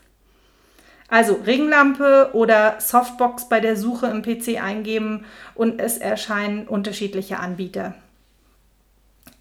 Also 1.13 1.35
Ringlampe 1.45 2.31
oder 2.33 2.77
Softbox 2.79 3.47
bei 3.47 3.59
der 3.59 3.77
Suche 3.77 4.07
im 4.07 4.23
PC 4.23 4.59
eingeben 4.59 5.25
und 5.53 5.79
es 5.79 5.99
erscheinen 5.99 6.67
unterschiedliche 6.67 7.37
Anbieter. 7.37 7.93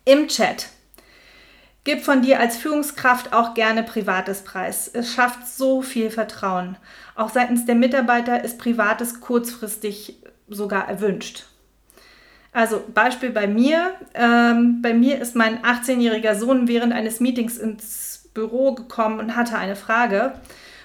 Im 0.05 0.29
Chat 0.29 0.69
Gib 1.85 2.03
von 2.03 2.21
dir 2.21 2.41
als 2.41 2.59
Führungskraft 2.59 3.33
auch 3.33 3.55
gerne 3.55 3.85
privates 3.85 4.43
Preis. 4.43 4.87
Es 4.93 5.15
schafft 5.15 5.49
so 5.49 5.81
viel 5.81 6.11
Vertrauen. 6.11 6.77
Auch 7.15 7.31
seitens 7.31 7.65
der 7.65 7.75
Mitarbeiter 7.75 8.45
ist 8.45 8.59
privates 8.59 9.21
kurzfristig 9.21 10.19
sogar 10.49 10.91
erwünscht. 10.91 11.47
Also 12.53 12.85
Beispiel 12.93 13.31
bei 13.31 13.47
mir. 13.47 13.95
Ähm, 14.13 14.83
bei 14.83 14.93
mir 14.93 15.19
ist 15.23 15.35
mein 15.37 15.63
18-jähriger 15.63 16.35
Sohn 16.35 16.69
während 16.69 16.93
eines 16.93 17.21
Meetings 17.21 17.57
ins 17.57 18.29
Büro 18.35 18.75
gekommen 18.75 19.21
und 19.21 19.37
hatte 19.37 19.57
eine 19.57 19.75
Frage. 19.75 20.35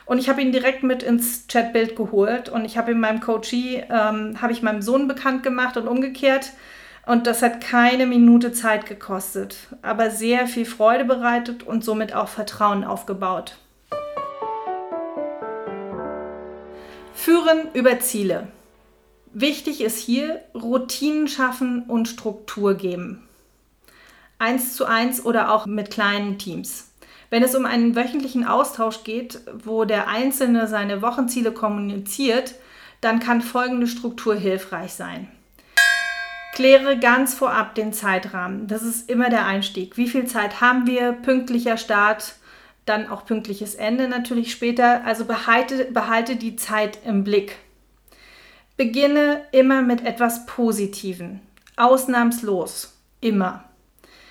Und 0.07 0.19
ich 0.19 0.29
habe 0.29 0.41
ihn 0.41 0.53
direkt 0.53 0.83
mit 0.83 1.03
ins 1.03 1.47
Chatbild 1.47 1.97
geholt 1.97 2.47
und 2.47 2.63
ich 2.63 2.77
habe 2.77 2.91
in 2.91 2.99
meinem 2.99 3.19
Coachie, 3.19 3.83
ähm, 3.89 4.41
habe 4.41 4.53
ich 4.53 4.63
meinem 4.63 4.81
Sohn 4.81 5.07
bekannt 5.07 5.43
gemacht 5.43 5.75
und 5.75 5.87
umgekehrt 5.87 6.53
und 7.05 7.27
das 7.27 7.41
hat 7.41 7.59
keine 7.61 8.05
Minute 8.05 8.53
Zeit 8.53 8.85
gekostet, 8.85 9.57
aber 9.81 10.09
sehr 10.09 10.47
viel 10.47 10.65
Freude 10.65 11.03
bereitet 11.03 11.63
und 11.63 11.83
somit 11.83 12.13
auch 12.13 12.29
Vertrauen 12.29 12.85
aufgebaut. 12.85 13.57
Führen 17.13 17.69
über 17.73 17.99
Ziele. 17.99 18.47
Wichtig 19.33 19.81
ist 19.81 19.99
hier 19.99 20.41
Routinen 20.55 21.27
schaffen 21.27 21.83
und 21.83 22.07
Struktur 22.07 22.75
geben. 22.75 23.27
Eins 24.39 24.73
zu 24.73 24.85
eins 24.85 25.25
oder 25.25 25.51
auch 25.51 25.65
mit 25.65 25.91
kleinen 25.91 26.37
Teams. 26.37 26.91
Wenn 27.29 27.43
es 27.43 27.55
um 27.55 27.65
einen 27.65 27.95
wöchentlichen 27.95 28.45
Austausch 28.45 29.03
geht, 29.03 29.41
wo 29.63 29.85
der 29.85 30.07
Einzelne 30.07 30.67
seine 30.67 31.01
Wochenziele 31.01 31.51
kommuniziert, 31.51 32.55
dann 33.01 33.19
kann 33.19 33.41
folgende 33.41 33.87
Struktur 33.87 34.35
hilfreich 34.35 34.93
sein. 34.93 35.27
Kläre 36.53 36.97
ganz 36.97 37.35
vorab 37.35 37.75
den 37.75 37.93
Zeitrahmen. 37.93 38.67
Das 38.67 38.81
ist 38.81 39.09
immer 39.09 39.29
der 39.29 39.45
Einstieg. 39.45 39.95
Wie 39.97 40.07
viel 40.07 40.25
Zeit 40.25 40.59
haben 40.61 40.87
wir? 40.87 41.11
Pünktlicher 41.11 41.77
Start. 41.77 42.35
dann 42.85 43.09
auch 43.09 43.25
pünktliches 43.25 43.75
Ende 43.75 44.07
natürlich 44.07 44.49
später. 44.49 45.03
Also 45.03 45.25
behalte, 45.25 45.85
behalte 45.91 46.37
die 46.37 46.55
Zeit 46.55 46.99
im 47.05 47.25
Blick. 47.25 47.57
Beginne 48.77 49.41
immer 49.51 49.81
mit 49.81 50.05
etwas 50.05 50.45
Positiven. 50.45 51.41
Ausnahmslos. 51.75 52.97
Immer. 53.19 53.65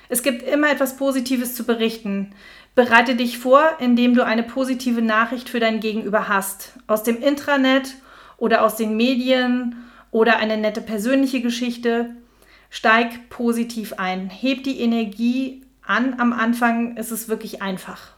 Es 0.08 0.22
gibt 0.22 0.42
immer 0.42 0.70
etwas 0.70 0.96
Positives 0.96 1.54
zu 1.54 1.64
berichten. 1.64 2.32
Bereite 2.76 3.16
dich 3.16 3.38
vor, 3.38 3.70
indem 3.80 4.14
du 4.14 4.22
eine 4.22 4.42
positive 4.42 5.00
Nachricht 5.00 5.48
für 5.48 5.60
dein 5.60 5.80
Gegenüber 5.80 6.28
hast. 6.28 6.74
Aus 6.86 7.02
dem 7.02 7.22
Intranet 7.22 7.94
oder 8.36 8.62
aus 8.62 8.76
den 8.76 8.98
Medien 8.98 9.88
oder 10.10 10.36
eine 10.36 10.58
nette 10.58 10.82
persönliche 10.82 11.40
Geschichte. 11.40 12.14
Steig 12.68 13.30
positiv 13.30 13.94
ein. 13.94 14.28
Heb 14.28 14.62
die 14.62 14.78
Energie 14.78 15.62
an. 15.86 16.20
Am 16.20 16.34
Anfang 16.34 16.98
ist 16.98 17.12
es 17.12 17.30
wirklich 17.30 17.62
einfach. 17.62 18.12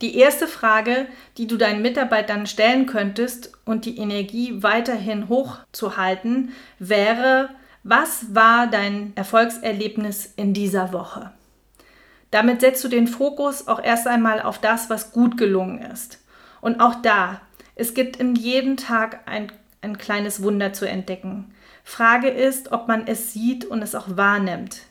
Die 0.00 0.16
erste 0.16 0.46
Frage, 0.46 1.06
die 1.36 1.46
du 1.46 1.58
deinen 1.58 1.82
Mitarbeitern 1.82 2.46
stellen 2.46 2.86
könntest 2.86 3.52
und 3.66 3.84
die 3.84 3.98
Energie 3.98 4.62
weiterhin 4.62 5.28
hochzuhalten, 5.28 6.52
wäre, 6.78 7.50
was 7.82 8.34
war 8.34 8.66
dein 8.66 9.12
Erfolgserlebnis 9.14 10.32
in 10.36 10.54
dieser 10.54 10.94
Woche? 10.94 11.32
Damit 12.30 12.60
setzt 12.60 12.84
du 12.84 12.88
den 12.88 13.06
Fokus 13.06 13.68
auch 13.68 13.82
erst 13.82 14.06
einmal 14.06 14.42
auf 14.42 14.58
das, 14.58 14.90
was 14.90 15.12
gut 15.12 15.38
gelungen 15.38 15.80
ist. 15.80 16.22
Und 16.60 16.80
auch 16.80 16.96
da, 16.96 17.40
es 17.74 17.94
gibt 17.94 18.16
in 18.16 18.34
jedem 18.34 18.76
Tag 18.76 19.20
ein, 19.26 19.50
ein 19.80 19.98
kleines 19.98 20.42
Wunder 20.42 20.72
zu 20.72 20.86
entdecken. 20.88 21.54
Frage 21.84 22.28
ist, 22.28 22.72
ob 22.72 22.88
man 22.88 23.06
es 23.06 23.32
sieht 23.32 23.64
und 23.64 23.82
es 23.82 23.94
auch 23.94 24.16
wahrnimmt. 24.16 24.82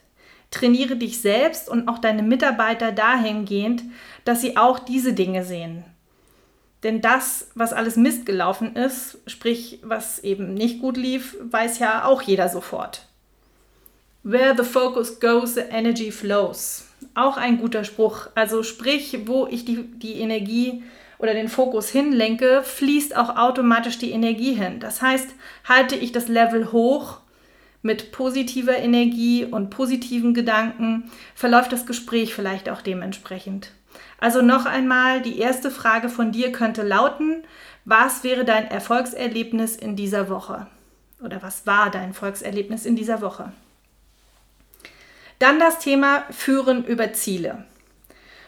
Trainiere 0.49 0.95
dich 0.95 1.21
selbst 1.21 1.69
und 1.69 1.87
auch 1.87 1.99
deine 1.99 2.23
Mitarbeiter 2.23 2.91
dahingehend, 2.91 3.83
dass 4.23 4.41
sie 4.41 4.57
auch 4.57 4.79
diese 4.79 5.13
Dinge 5.13 5.43
sehen. 5.43 5.83
Denn 6.83 7.01
das, 7.01 7.49
was 7.53 7.73
alles 7.73 7.97
Mist 7.97 8.25
gelaufen 8.25 8.75
ist, 8.75 9.19
sprich, 9.27 9.79
was 9.83 10.19
eben 10.19 10.53
nicht 10.53 10.79
gut 10.79 10.95
lief, 10.95 11.35
weiß 11.41 11.79
ja 11.79 12.05
auch 12.05 12.21
jeder 12.21 12.49
sofort. 12.49 13.07
Where 14.23 14.55
the 14.55 14.63
focus 14.63 15.19
goes, 15.19 15.55
the 15.55 15.61
energy 15.61 16.11
flows. 16.11 16.86
Auch 17.17 17.37
ein 17.37 17.57
guter 17.57 17.83
Spruch. 17.83 18.27
Also 18.35 18.61
sprich, 18.61 19.17
wo 19.25 19.47
ich 19.47 19.65
die, 19.65 19.81
die 19.97 20.19
Energie 20.19 20.83
oder 21.17 21.33
den 21.33 21.49
Fokus 21.49 21.89
hinlenke, 21.89 22.61
fließt 22.61 23.17
auch 23.17 23.37
automatisch 23.37 23.97
die 23.97 24.11
Energie 24.11 24.53
hin. 24.53 24.79
Das 24.79 25.01
heißt, 25.01 25.29
halte 25.67 25.95
ich 25.95 26.11
das 26.11 26.27
Level 26.27 26.71
hoch 26.71 27.17
mit 27.81 28.11
positiver 28.11 28.77
Energie 28.77 29.45
und 29.45 29.71
positiven 29.71 30.35
Gedanken, 30.35 31.09
verläuft 31.33 31.73
das 31.73 31.87
Gespräch 31.87 32.35
vielleicht 32.35 32.69
auch 32.69 32.83
dementsprechend. 32.83 33.71
Also 34.19 34.43
noch 34.43 34.67
einmal, 34.67 35.23
die 35.23 35.39
erste 35.39 35.71
Frage 35.71 36.09
von 36.09 36.31
dir 36.31 36.51
könnte 36.51 36.83
lauten, 36.83 37.43
was 37.83 38.23
wäre 38.23 38.45
dein 38.45 38.69
Erfolgserlebnis 38.69 39.75
in 39.75 39.95
dieser 39.95 40.29
Woche? 40.29 40.67
Oder 41.23 41.41
was 41.41 41.65
war 41.65 41.89
dein 41.89 42.09
Erfolgserlebnis 42.09 42.85
in 42.85 42.95
dieser 42.95 43.21
Woche? 43.21 43.53
Dann 45.39 45.59
das 45.59 45.79
Thema 45.79 46.23
Führen 46.31 46.83
über 46.85 47.13
Ziele. 47.13 47.65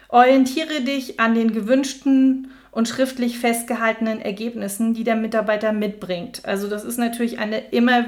Orientiere 0.08 0.81
dich 0.81 1.19
an 1.19 1.36
den 1.36 1.53
gewünschten 1.53 2.51
und 2.72 2.88
schriftlich 2.88 3.39
festgehaltenen 3.39 4.22
Ergebnissen, 4.22 4.93
die 4.93 5.03
der 5.03 5.15
Mitarbeiter 5.15 5.72
mitbringt. 5.72 6.46
Also 6.46 6.67
das 6.67 6.84
ist 6.84 6.98
natürlich 6.98 7.39
eine 7.39 7.60
immer 7.60 8.05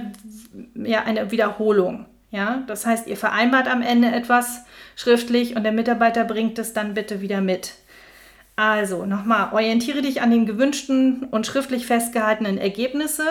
ja, 0.76 1.04
eine 1.04 1.32
Wiederholung. 1.32 2.06
Ja, 2.32 2.64
das 2.68 2.86
heißt, 2.86 3.08
ihr 3.08 3.18
vereinbart 3.18 3.68
am 3.68 3.82
Ende 3.82 4.08
etwas 4.08 4.64
schriftlich 4.96 5.56
und 5.56 5.64
der 5.64 5.74
Mitarbeiter 5.74 6.24
bringt 6.24 6.58
es 6.60 6.72
dann 6.72 6.94
bitte 6.94 7.20
wieder 7.20 7.42
mit. 7.42 7.74
Also 8.56 9.06
nochmal, 9.06 9.52
orientiere 9.54 10.02
dich 10.02 10.22
an 10.22 10.32
den 10.32 10.46
gewünschten 10.46 11.26
und 11.32 11.46
schriftlich 11.46 11.86
festgehaltenen 11.86 12.58
Ergebnisse, 12.58 13.26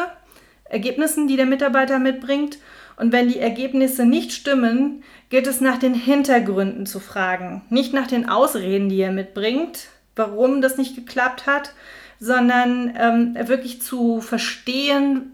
Ergebnissen, 0.64 1.28
die 1.28 1.37
der 1.37 1.47
Mitarbeiter 1.47 1.99
mitbringt. 1.99 2.59
Und 3.00 3.12
wenn 3.12 3.28
die 3.28 3.38
Ergebnisse 3.38 4.04
nicht 4.04 4.30
stimmen, 4.30 5.02
gilt 5.30 5.47
es 5.47 5.62
nach 5.62 5.78
den 5.78 5.95
Hintergründen 5.95 6.85
zu 6.85 7.00
fragen, 7.00 7.63
nicht 7.71 7.95
nach 7.95 8.06
den 8.06 8.28
Ausreden, 8.28 8.91
die 8.91 9.00
er 9.00 9.10
mitbringt, 9.10 9.89
warum 10.17 10.60
das 10.60 10.76
nicht 10.76 10.97
geklappt 10.97 11.47
hat, 11.47 11.73
sondern 12.19 12.95
ähm, 12.99 13.36
wirklich 13.49 13.80
zu 13.80 14.21
verstehen, 14.21 15.32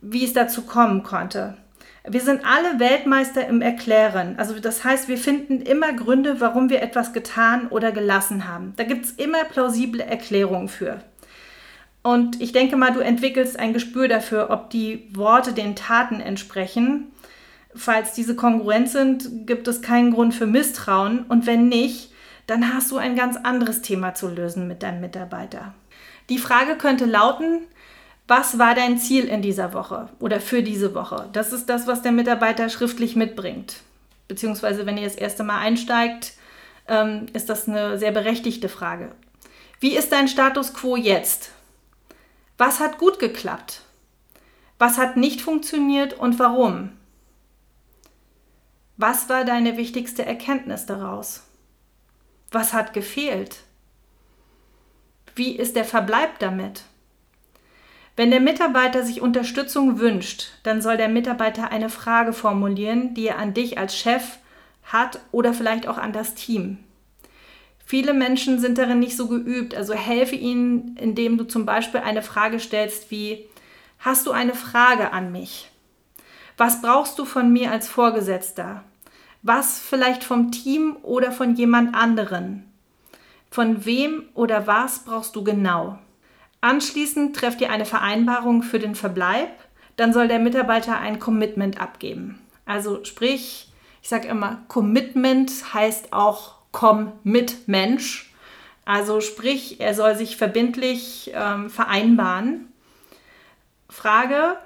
wie 0.00 0.24
es 0.24 0.32
dazu 0.32 0.62
kommen 0.62 1.04
konnte. 1.04 1.56
Wir 2.08 2.20
sind 2.20 2.40
alle 2.44 2.80
Weltmeister 2.80 3.46
im 3.46 3.62
Erklären. 3.62 4.34
Also 4.36 4.58
das 4.58 4.82
heißt, 4.82 5.06
wir 5.06 5.18
finden 5.18 5.60
immer 5.60 5.92
Gründe, 5.92 6.40
warum 6.40 6.70
wir 6.70 6.82
etwas 6.82 7.12
getan 7.12 7.68
oder 7.68 7.92
gelassen 7.92 8.48
haben. 8.48 8.74
Da 8.76 8.82
gibt 8.82 9.04
es 9.04 9.12
immer 9.12 9.44
plausible 9.44 10.02
Erklärungen 10.02 10.68
für. 10.68 11.00
Und 12.06 12.40
ich 12.40 12.52
denke 12.52 12.76
mal, 12.76 12.92
du 12.92 13.00
entwickelst 13.00 13.58
ein 13.58 13.72
Gespür 13.72 14.06
dafür, 14.06 14.50
ob 14.50 14.70
die 14.70 15.08
Worte 15.12 15.52
den 15.52 15.74
Taten 15.74 16.20
entsprechen. 16.20 17.08
Falls 17.74 18.12
diese 18.12 18.36
kongruent 18.36 18.88
sind, 18.88 19.44
gibt 19.44 19.66
es 19.66 19.82
keinen 19.82 20.12
Grund 20.12 20.32
für 20.32 20.46
Misstrauen. 20.46 21.24
Und 21.24 21.46
wenn 21.46 21.68
nicht, 21.68 22.12
dann 22.46 22.72
hast 22.72 22.92
du 22.92 22.96
ein 22.96 23.16
ganz 23.16 23.36
anderes 23.36 23.82
Thema 23.82 24.14
zu 24.14 24.28
lösen 24.28 24.68
mit 24.68 24.84
deinem 24.84 25.00
Mitarbeiter. 25.00 25.74
Die 26.28 26.38
Frage 26.38 26.76
könnte 26.76 27.06
lauten, 27.06 27.62
was 28.28 28.56
war 28.56 28.76
dein 28.76 28.98
Ziel 28.98 29.24
in 29.24 29.42
dieser 29.42 29.74
Woche 29.74 30.08
oder 30.20 30.38
für 30.38 30.62
diese 30.62 30.94
Woche? 30.94 31.28
Das 31.32 31.52
ist 31.52 31.68
das, 31.68 31.88
was 31.88 32.02
der 32.02 32.12
Mitarbeiter 32.12 32.68
schriftlich 32.68 33.16
mitbringt. 33.16 33.78
Beziehungsweise, 34.28 34.86
wenn 34.86 34.96
ihr 34.96 35.08
das 35.08 35.16
erste 35.16 35.42
Mal 35.42 35.58
einsteigt, 35.58 36.34
ähm, 36.86 37.26
ist 37.32 37.48
das 37.48 37.68
eine 37.68 37.98
sehr 37.98 38.12
berechtigte 38.12 38.68
Frage. 38.68 39.10
Wie 39.80 39.96
ist 39.96 40.12
dein 40.12 40.28
Status 40.28 40.72
quo 40.72 40.94
jetzt? 40.94 41.50
Was 42.58 42.80
hat 42.80 42.98
gut 42.98 43.18
geklappt? 43.18 43.82
Was 44.78 44.98
hat 44.98 45.16
nicht 45.16 45.42
funktioniert 45.42 46.14
und 46.14 46.38
warum? 46.38 46.92
Was 48.96 49.28
war 49.28 49.44
deine 49.44 49.76
wichtigste 49.76 50.24
Erkenntnis 50.24 50.86
daraus? 50.86 51.42
Was 52.50 52.72
hat 52.72 52.94
gefehlt? 52.94 53.58
Wie 55.34 55.54
ist 55.54 55.76
der 55.76 55.84
Verbleib 55.84 56.38
damit? 56.38 56.84
Wenn 58.16 58.30
der 58.30 58.40
Mitarbeiter 58.40 59.04
sich 59.04 59.20
Unterstützung 59.20 59.98
wünscht, 59.98 60.48
dann 60.62 60.80
soll 60.80 60.96
der 60.96 61.10
Mitarbeiter 61.10 61.70
eine 61.70 61.90
Frage 61.90 62.32
formulieren, 62.32 63.12
die 63.12 63.26
er 63.26 63.38
an 63.38 63.52
dich 63.52 63.76
als 63.76 63.94
Chef 63.94 64.38
hat 64.84 65.20
oder 65.32 65.52
vielleicht 65.52 65.86
auch 65.86 65.98
an 65.98 66.14
das 66.14 66.34
Team. 66.34 66.78
Viele 67.88 68.14
Menschen 68.14 68.58
sind 68.58 68.78
darin 68.78 68.98
nicht 68.98 69.16
so 69.16 69.28
geübt, 69.28 69.72
also 69.76 69.94
helfe 69.94 70.34
ihnen, 70.34 70.96
indem 70.96 71.38
du 71.38 71.44
zum 71.44 71.64
Beispiel 71.64 72.00
eine 72.00 72.20
Frage 72.20 72.58
stellst 72.58 73.12
wie, 73.12 73.46
hast 74.00 74.26
du 74.26 74.32
eine 74.32 74.54
Frage 74.54 75.12
an 75.12 75.30
mich? 75.30 75.70
Was 76.56 76.82
brauchst 76.82 77.16
du 77.16 77.24
von 77.24 77.52
mir 77.52 77.70
als 77.70 77.86
Vorgesetzter? 77.86 78.82
Was 79.42 79.78
vielleicht 79.78 80.24
vom 80.24 80.50
Team 80.50 80.96
oder 81.04 81.30
von 81.30 81.54
jemand 81.54 81.94
anderen? 81.94 82.64
Von 83.52 83.84
wem 83.84 84.24
oder 84.34 84.66
was 84.66 85.04
brauchst 85.04 85.36
du 85.36 85.44
genau? 85.44 85.96
Anschließend 86.60 87.36
trefft 87.36 87.60
ihr 87.60 87.70
eine 87.70 87.84
Vereinbarung 87.84 88.64
für 88.64 88.80
den 88.80 88.96
Verbleib. 88.96 89.50
Dann 89.94 90.12
soll 90.12 90.26
der 90.26 90.40
Mitarbeiter 90.40 90.98
ein 90.98 91.20
Commitment 91.20 91.80
abgeben. 91.80 92.40
Also 92.64 93.04
sprich, 93.04 93.72
ich 94.02 94.08
sage 94.08 94.26
immer, 94.26 94.64
Commitment 94.66 95.72
heißt 95.72 96.12
auch 96.12 96.55
komm 96.76 97.12
mit 97.24 97.68
Mensch. 97.68 98.30
Also 98.84 99.22
sprich, 99.22 99.80
er 99.80 99.94
soll 99.94 100.14
sich 100.14 100.36
verbindlich 100.36 101.32
ähm, 101.34 101.70
vereinbaren. 101.70 102.70
Frage, 103.88 104.58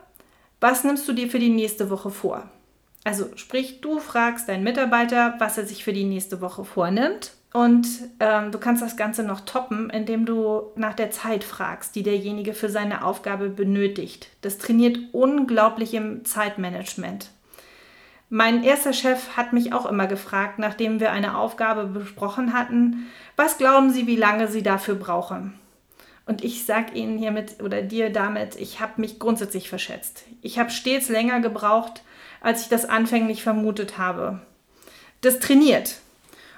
was 0.59 0.83
nimmst 0.83 1.07
du 1.07 1.13
dir 1.13 1.31
für 1.31 1.39
die 1.39 1.51
nächste 1.51 1.89
Woche 1.89 2.11
vor? 2.11 2.51
Also 3.05 3.29
sprich, 3.37 3.81
du 3.81 4.01
fragst 4.01 4.49
deinen 4.49 4.65
Mitarbeiter, 4.65 5.37
was 5.39 5.57
er 5.57 5.67
sich 5.67 5.85
für 5.85 5.93
die 5.93 6.05
nächste 6.05 6.41
Woche 6.41 6.65
vornimmt. 6.65 7.31
Und 7.53 7.87
ähm, 8.19 8.51
du 8.51 8.59
kannst 8.59 8.83
das 8.83 8.97
Ganze 8.97 9.23
noch 9.23 9.43
toppen, 9.43 9.89
indem 9.89 10.27
du 10.27 10.63
nach 10.75 10.95
der 10.95 11.13
Zeit 11.13 11.45
fragst, 11.45 11.95
die 11.95 12.03
derjenige 12.03 12.55
für 12.55 12.71
seine 12.71 13.05
Aufgabe 13.05 13.51
benötigt. 13.51 14.31
Das 14.41 14.59
trainiert 14.59 14.99
unglaublich 15.13 15.95
im 15.95 16.25
Zeitmanagement. 16.25 17.31
Mein 18.33 18.63
erster 18.63 18.93
Chef 18.93 19.37
hat 19.37 19.53
mich 19.53 19.73
auch 19.73 19.87
immer 19.87 20.07
gefragt, 20.07 20.61
nachdem 20.61 21.01
wir 21.01 21.11
eine 21.11 21.37
Aufgabe 21.37 21.87
besprochen 21.87 22.53
hatten, 22.53 23.09
was 23.35 23.59
glauben 23.59 23.91
Sie, 23.91 24.07
wie 24.07 24.15
lange 24.15 24.47
Sie 24.47 24.63
dafür 24.63 24.95
brauchen? 24.95 25.55
Und 26.27 26.45
ich 26.45 26.65
sage 26.65 26.93
Ihnen 26.95 27.19
hiermit 27.19 27.61
oder 27.61 27.83
dir 27.83 28.11
damit, 28.11 28.55
ich 28.55 28.79
habe 28.79 29.01
mich 29.01 29.19
grundsätzlich 29.19 29.69
verschätzt. 29.69 30.23
Ich 30.43 30.61
habe 30.61 30.71
stets 30.71 31.09
länger 31.09 31.41
gebraucht, 31.41 32.05
als 32.41 32.63
ich 32.63 32.69
das 32.69 32.85
anfänglich 32.85 33.43
vermutet 33.43 33.99
habe. 33.99 34.41
Das 35.23 35.41
trainiert. 35.41 35.97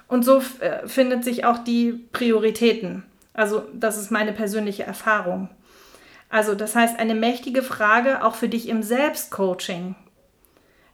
Und 0.09 0.27
so 0.27 0.43
äh, 0.61 0.87
findet 0.87 1.25
sich 1.25 1.47
auch 1.47 1.57
die 1.57 1.93
Prioritäten. 2.13 3.03
Also 3.33 3.63
das 3.73 3.97
ist 3.97 4.11
meine 4.11 4.35
persönliche 4.35 4.83
Erfahrung. 4.83 5.49
Also 6.29 6.55
das 6.55 6.77
heißt, 6.77 6.99
eine 6.99 7.15
mächtige 7.15 7.63
Frage 7.63 8.23
auch 8.23 8.35
für 8.35 8.51
dich 8.51 8.69
im 8.69 8.83
Selbstcoaching. 8.83 9.95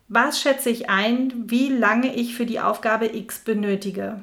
Was 0.08 0.40
schätze 0.40 0.70
ich 0.70 0.88
ein, 0.88 1.32
wie 1.50 1.68
lange 1.68 2.14
ich 2.14 2.34
für 2.34 2.46
die 2.46 2.60
Aufgabe 2.60 3.14
X 3.14 3.40
benötige? 3.40 4.22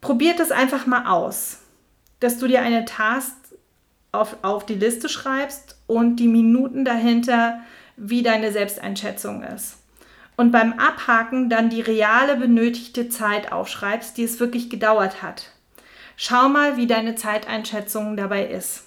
Probiert 0.00 0.40
es 0.40 0.50
einfach 0.50 0.86
mal 0.86 1.06
aus, 1.06 1.60
dass 2.18 2.38
du 2.38 2.48
dir 2.48 2.60
eine 2.60 2.84
Task 2.84 3.36
auf, 4.10 4.36
auf 4.42 4.66
die 4.66 4.74
Liste 4.74 5.08
schreibst 5.08 5.76
und 5.86 6.16
die 6.16 6.26
Minuten 6.26 6.84
dahinter, 6.84 7.60
wie 7.96 8.24
deine 8.24 8.50
Selbsteinschätzung 8.50 9.44
ist. 9.44 9.76
Und 10.36 10.50
beim 10.50 10.72
Abhaken 10.72 11.48
dann 11.48 11.70
die 11.70 11.82
reale 11.82 12.34
benötigte 12.36 13.08
Zeit 13.08 13.52
aufschreibst, 13.52 14.16
die 14.16 14.24
es 14.24 14.40
wirklich 14.40 14.68
gedauert 14.68 15.22
hat. 15.22 15.52
Schau 16.16 16.48
mal, 16.48 16.76
wie 16.76 16.88
deine 16.88 17.14
Zeiteinschätzung 17.14 18.16
dabei 18.16 18.46
ist. 18.46 18.84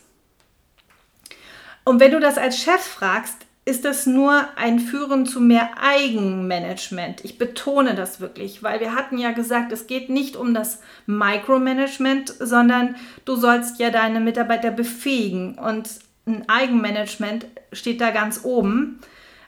Und 1.85 1.99
wenn 1.99 2.11
du 2.11 2.19
das 2.19 2.37
als 2.37 2.59
Chef 2.59 2.81
fragst, 2.81 3.42
ist 3.65 3.85
das 3.85 4.05
nur 4.05 4.45
ein 4.57 4.79
Führen 4.79 5.25
zu 5.25 5.39
mehr 5.39 5.71
Eigenmanagement. 5.81 7.23
Ich 7.23 7.37
betone 7.37 7.95
das 7.95 8.19
wirklich, 8.19 8.61
weil 8.61 8.81
wir 8.81 8.93
hatten 8.93 9.17
ja 9.17 9.31
gesagt, 9.31 9.71
es 9.71 9.87
geht 9.87 10.09
nicht 10.09 10.35
um 10.35 10.53
das 10.53 10.81
Micromanagement, 11.05 12.33
sondern 12.39 12.95
du 13.23 13.35
sollst 13.35 13.79
ja 13.79 13.89
deine 13.89 14.19
Mitarbeiter 14.19 14.71
befähigen 14.71 15.57
und 15.57 15.89
ein 16.25 16.47
Eigenmanagement 16.49 17.45
steht 17.71 18.01
da 18.01 18.11
ganz 18.11 18.41
oben. 18.43 18.99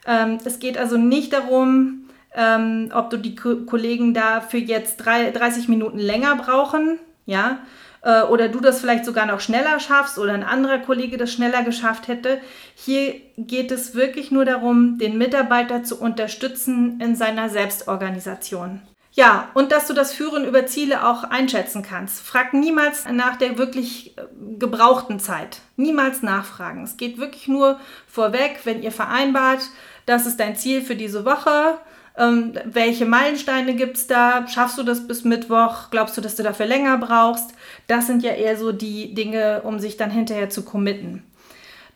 Ähm, 0.07 0.37
es 0.45 0.59
geht 0.59 0.77
also 0.77 0.97
nicht 0.97 1.33
darum, 1.33 2.09
ähm, 2.33 2.91
ob 2.93 3.09
du 3.09 3.17
die 3.17 3.35
Ko 3.35 3.65
Kollegen 3.65 4.13
dafür 4.13 4.59
jetzt 4.59 4.97
drei, 4.97 5.31
30 5.31 5.67
Minuten 5.67 5.99
länger 5.99 6.35
brauchen, 6.37 6.99
ja, 7.25 7.59
äh, 8.05 8.21
oder 8.21 8.47
du 8.47 8.61
das 8.61 8.79
vielleicht 8.79 9.03
sogar 9.03 9.25
noch 9.25 9.41
schneller 9.41 9.79
schaffst 9.79 10.17
oder 10.17 10.33
ein 10.33 10.43
anderer 10.43 10.77
Kollege 10.77 11.17
das 11.17 11.33
schneller 11.33 11.63
geschafft 11.63 12.07
hätte. 12.07 12.39
Hier 12.75 13.15
geht 13.35 13.71
es 13.71 13.95
wirklich 13.95 14.31
nur 14.31 14.45
darum, 14.45 14.97
den 14.97 15.17
Mitarbeiter 15.17 15.83
zu 15.83 15.99
unterstützen 15.99 17.01
in 17.01 17.15
seiner 17.15 17.49
Selbstorganisation. 17.49 18.81
Ja, 19.11 19.49
und 19.53 19.71
dass 19.71 19.87
du 19.87 19.93
das 19.93 20.13
Führen 20.13 20.45
über 20.45 20.67
Ziele 20.67 21.07
auch 21.07 21.23
einschätzen 21.23 21.83
kannst. 21.83 22.19
Frag 22.19 22.53
niemals 22.53 23.05
nach 23.09 23.37
der 23.37 23.57
wirklich 23.57 24.17
äh, 24.17 24.23
gebrauchten 24.59 25.19
Zeit. 25.19 25.61
Niemals 25.77 26.21
nachfragen. 26.21 26.83
Es 26.83 26.97
geht 26.97 27.17
wirklich 27.17 27.47
nur 27.47 27.79
vorweg, 28.07 28.59
wenn 28.65 28.83
ihr 28.83 28.91
vereinbart, 28.91 29.61
das 30.05 30.25
ist 30.25 30.39
dein 30.39 30.55
Ziel 30.55 30.81
für 30.81 30.95
diese 30.95 31.25
Woche 31.25 31.79
ähm, 32.17 32.53
welche 32.65 33.05
Meilensteine 33.05 33.75
gibt 33.75 33.97
es 33.97 34.07
da? 34.07 34.47
Schaffst 34.47 34.77
du 34.77 34.83
das 34.83 35.07
bis 35.07 35.23
Mittwoch? 35.23 35.89
Glaubst 35.91 36.15
du, 36.15 36.21
dass 36.21 36.35
du 36.35 36.43
dafür 36.43 36.65
länger 36.65 36.97
brauchst? 36.97 37.53
Das 37.87 38.07
sind 38.07 38.23
ja 38.23 38.31
eher 38.31 38.57
so 38.57 38.71
die 38.71 39.13
Dinge, 39.13 39.61
um 39.63 39.79
sich 39.79 39.97
dann 39.97 40.11
hinterher 40.11 40.49
zu 40.49 40.63
committen. 40.63 41.23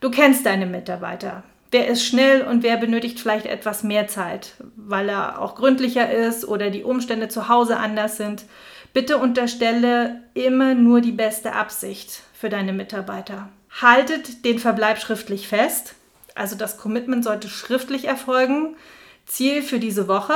Du 0.00 0.10
kennst 0.10 0.44
deine 0.44 0.66
Mitarbeiter. 0.66 1.42
Wer 1.70 1.86
ist 1.86 2.04
schnell 2.04 2.42
und 2.42 2.62
wer 2.62 2.76
benötigt 2.76 3.20
vielleicht 3.20 3.46
etwas 3.46 3.82
mehr 3.82 4.08
Zeit, 4.08 4.54
weil 4.76 5.08
er 5.08 5.40
auch 5.40 5.54
gründlicher 5.54 6.10
ist 6.10 6.46
oder 6.46 6.70
die 6.70 6.82
Umstände 6.82 7.28
zu 7.28 7.48
Hause 7.48 7.76
anders 7.76 8.16
sind. 8.16 8.44
Bitte 8.92 9.18
unterstelle 9.18 10.20
immer 10.34 10.74
nur 10.74 11.00
die 11.00 11.12
beste 11.12 11.52
Absicht 11.52 12.22
für 12.32 12.48
deine 12.48 12.72
Mitarbeiter. 12.72 13.48
Haltet 13.80 14.44
den 14.44 14.58
Verbleib 14.58 14.98
schriftlich 14.98 15.46
fest. 15.46 15.94
Also 16.34 16.56
das 16.56 16.76
Commitment 16.76 17.22
sollte 17.22 17.48
schriftlich 17.48 18.06
erfolgen. 18.06 18.74
Ziel 19.30 19.62
für 19.62 19.78
diese 19.78 20.08
Woche. 20.08 20.34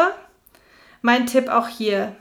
Mein 1.03 1.27
Tipp 1.27 1.49
auch 1.49 1.69
hier. 1.69 2.15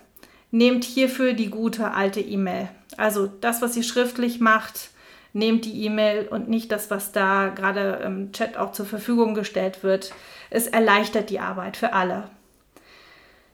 Nehmt 0.51 0.83
hierfür 0.83 1.33
die 1.33 1.49
gute 1.49 1.91
alte 1.91 2.19
E-Mail. 2.19 2.67
Also 2.97 3.27
das, 3.27 3.61
was 3.61 3.77
ihr 3.77 3.83
schriftlich 3.83 4.39
macht, 4.39 4.89
nehmt 5.33 5.65
die 5.65 5.85
E-Mail 5.85 6.27
und 6.27 6.49
nicht 6.49 6.71
das, 6.71 6.91
was 6.91 7.11
da 7.11 7.49
gerade 7.49 8.01
im 8.03 8.31
Chat 8.33 8.57
auch 8.57 8.71
zur 8.71 8.85
Verfügung 8.85 9.33
gestellt 9.33 9.83
wird. 9.83 10.13
Es 10.49 10.67
erleichtert 10.67 11.29
die 11.29 11.39
Arbeit 11.39 11.77
für 11.77 11.93
alle. 11.93 12.29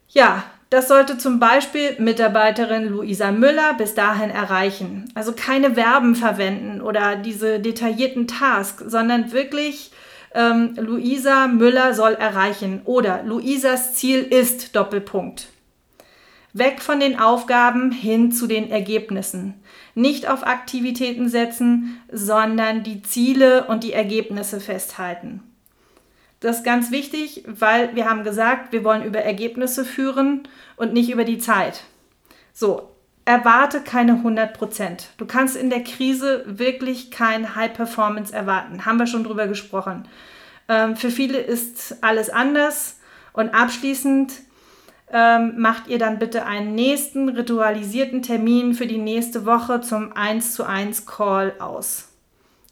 Ja, 0.09 0.43
das 0.69 0.87
sollte 0.87 1.17
zum 1.17 1.39
Beispiel 1.39 1.95
Mitarbeiterin 1.99 2.89
Luisa 2.89 3.31
Müller 3.31 3.73
bis 3.75 3.95
dahin 3.95 4.29
erreichen. 4.29 5.11
Also 5.15 5.33
keine 5.33 5.75
Verben 5.75 6.15
verwenden 6.15 6.81
oder 6.81 7.15
diese 7.15 7.59
detaillierten 7.59 8.27
Tasks, 8.27 8.83
sondern 8.87 9.31
wirklich 9.31 9.91
ähm, 10.33 10.75
Luisa 10.77 11.47
Müller 11.47 11.93
soll 11.93 12.13
erreichen 12.13 12.81
oder 12.85 13.23
Luisas 13.23 13.95
Ziel 13.95 14.19
ist 14.19 14.75
Doppelpunkt. 14.75 15.47
Weg 16.53 16.81
von 16.81 16.99
den 16.99 17.19
Aufgaben 17.19 17.91
hin 17.91 18.31
zu 18.31 18.47
den 18.47 18.71
Ergebnissen. 18.71 19.55
Nicht 19.93 20.27
auf 20.27 20.45
Aktivitäten 20.45 21.29
setzen, 21.29 22.01
sondern 22.11 22.83
die 22.83 23.03
Ziele 23.03 23.65
und 23.67 23.83
die 23.83 23.93
Ergebnisse 23.93 24.59
festhalten. 24.59 25.43
Das 26.39 26.59
ist 26.59 26.63
ganz 26.63 26.89
wichtig, 26.89 27.43
weil 27.45 27.95
wir 27.95 28.09
haben 28.09 28.23
gesagt, 28.23 28.71
wir 28.71 28.83
wollen 28.83 29.03
über 29.03 29.19
Ergebnisse 29.19 29.83
führen 29.83 30.47
und 30.77 30.93
nicht 30.93 31.11
über 31.11 31.25
die 31.25 31.37
Zeit. 31.37 31.83
So, 32.53 32.88
erwarte 33.29 33.81
keine 33.81 34.13
100 34.13 34.57
Prozent. 34.57 35.09
Du 35.17 35.27
kannst 35.27 35.55
in 35.55 35.69
der 35.69 35.83
Krise 35.83 36.43
wirklich 36.47 37.11
kein 37.11 37.53
High 37.53 37.71
Performance 37.71 38.33
erwarten. 38.33 38.87
Haben 38.87 38.97
wir 38.97 39.05
schon 39.05 39.23
drüber 39.23 39.45
gesprochen. 39.45 40.07
Ähm, 40.67 40.95
für 40.95 41.11
viele 41.11 41.37
ist 41.37 42.03
alles 42.03 42.31
anders. 42.31 42.99
Und 43.31 43.53
abschließend 43.53 44.33
ähm, 45.13 45.59
macht 45.59 45.89
ihr 45.89 45.99
dann 45.99 46.17
bitte 46.17 46.47
einen 46.47 46.73
nächsten 46.73 47.29
ritualisierten 47.29 48.23
Termin 48.23 48.73
für 48.73 48.87
die 48.87 48.97
nächste 48.97 49.45
Woche 49.45 49.81
zum 49.81 50.11
1 50.11 50.55
zu 50.55 50.63
1 50.63 51.05
Call 51.05 51.53
aus. 51.59 52.09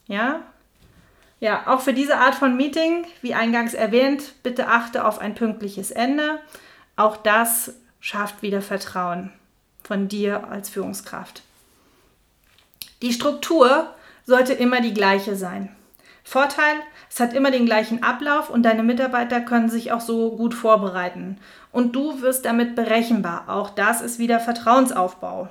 Ja? 0.08 0.40
Ja, 1.40 1.68
auch 1.68 1.82
für 1.82 1.94
diese 1.94 2.18
Art 2.18 2.34
von 2.34 2.58
Meeting, 2.58 3.06
wie 3.22 3.36
eingangs 3.36 3.76
erwähnt, 3.76 4.34
bitte 4.42 4.70
achte 4.70 5.06
auf 5.06 5.20
ein 5.20 5.36
pünktliches 5.36 5.92
Ende. 5.92 6.40
Auch 6.96 7.16
das 7.16 7.76
schafft 8.00 8.42
wieder 8.42 8.64
Vertrauen 8.64 9.32
von 9.88 10.10
dir 10.10 10.50
als 10.50 10.70
Führungskraft. 10.70 11.44
Die 13.02 13.14
Struktur 13.14 13.94
sollte 14.26 14.54
immer 14.54 14.82
die 14.82 14.94
gleiche 14.94 15.36
sein. 15.36 15.70
Vorteil, 16.24 16.76
es 17.10 17.22
hat 17.22 17.34
immer 17.34 17.52
den 17.52 17.66
gleichen 17.66 18.04
Ablauf 18.04 18.50
und 18.50 18.64
deine 18.64 18.84
Mitarbeiter 18.84 19.40
können 19.40 19.70
sich 19.70 19.94
auch 19.94 20.02
so 20.02 20.36
gut 20.36 20.54
vorbereiten. 20.54 21.38
Und 21.72 21.96
du 21.96 22.22
wirst 22.22 22.44
damit 22.44 22.76
berechenbar. 22.76 23.46
Auch 23.48 23.70
das 23.70 24.02
ist 24.02 24.20
wieder 24.20 24.42
Vertrauensaufbau. 24.42 25.48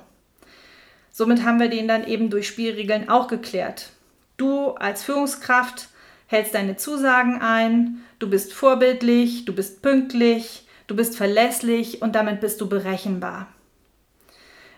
Somit 1.11 1.43
haben 1.43 1.59
wir 1.59 1.69
den 1.69 1.87
dann 1.87 2.05
eben 2.05 2.29
durch 2.29 2.47
Spielregeln 2.47 3.09
auch 3.09 3.27
geklärt. 3.27 3.89
Du 4.37 4.71
als 4.73 5.03
Führungskraft 5.03 5.89
hältst 6.27 6.53
deine 6.53 6.77
Zusagen 6.77 7.41
ein, 7.41 8.03
du 8.19 8.29
bist 8.29 8.53
vorbildlich, 8.53 9.45
du 9.45 9.55
bist 9.55 9.81
pünktlich, 9.81 10.67
du 10.85 10.95
bist 10.95 11.17
verlässlich 11.17 12.03
und 12.03 12.13
damit 12.13 12.39
bist 12.39 12.61
du 12.61 12.69
berechenbar. 12.69 13.47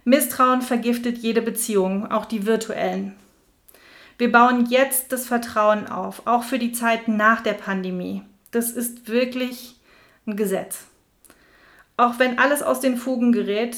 Misstrauen 0.10 0.64
vergiftet 0.64 1.20
jede 1.20 1.42
Beziehung, 1.44 2.12
auch 2.12 2.26
die 2.26 2.48
virtuellen. 2.48 3.16
Wir 4.18 4.32
bauen 4.32 4.66
jetzt 4.66 5.12
das 5.12 5.28
Vertrauen 5.28 5.88
auf, 5.88 6.24
auch 6.26 6.44
für 6.44 6.58
die 6.58 6.72
Zeit 6.72 7.08
nach 7.08 7.42
der 7.42 7.54
Pandemie. 7.54 8.24
Das 8.50 8.72
ist 8.72 9.08
wirklich 9.08 9.76
ein 10.26 10.36
Gesetz. 10.36 10.86
Auch 11.96 12.18
wenn 12.18 12.40
alles 12.40 12.64
aus 12.64 12.80
den 12.80 12.98
Fugen 12.98 13.32
gerät, 13.32 13.78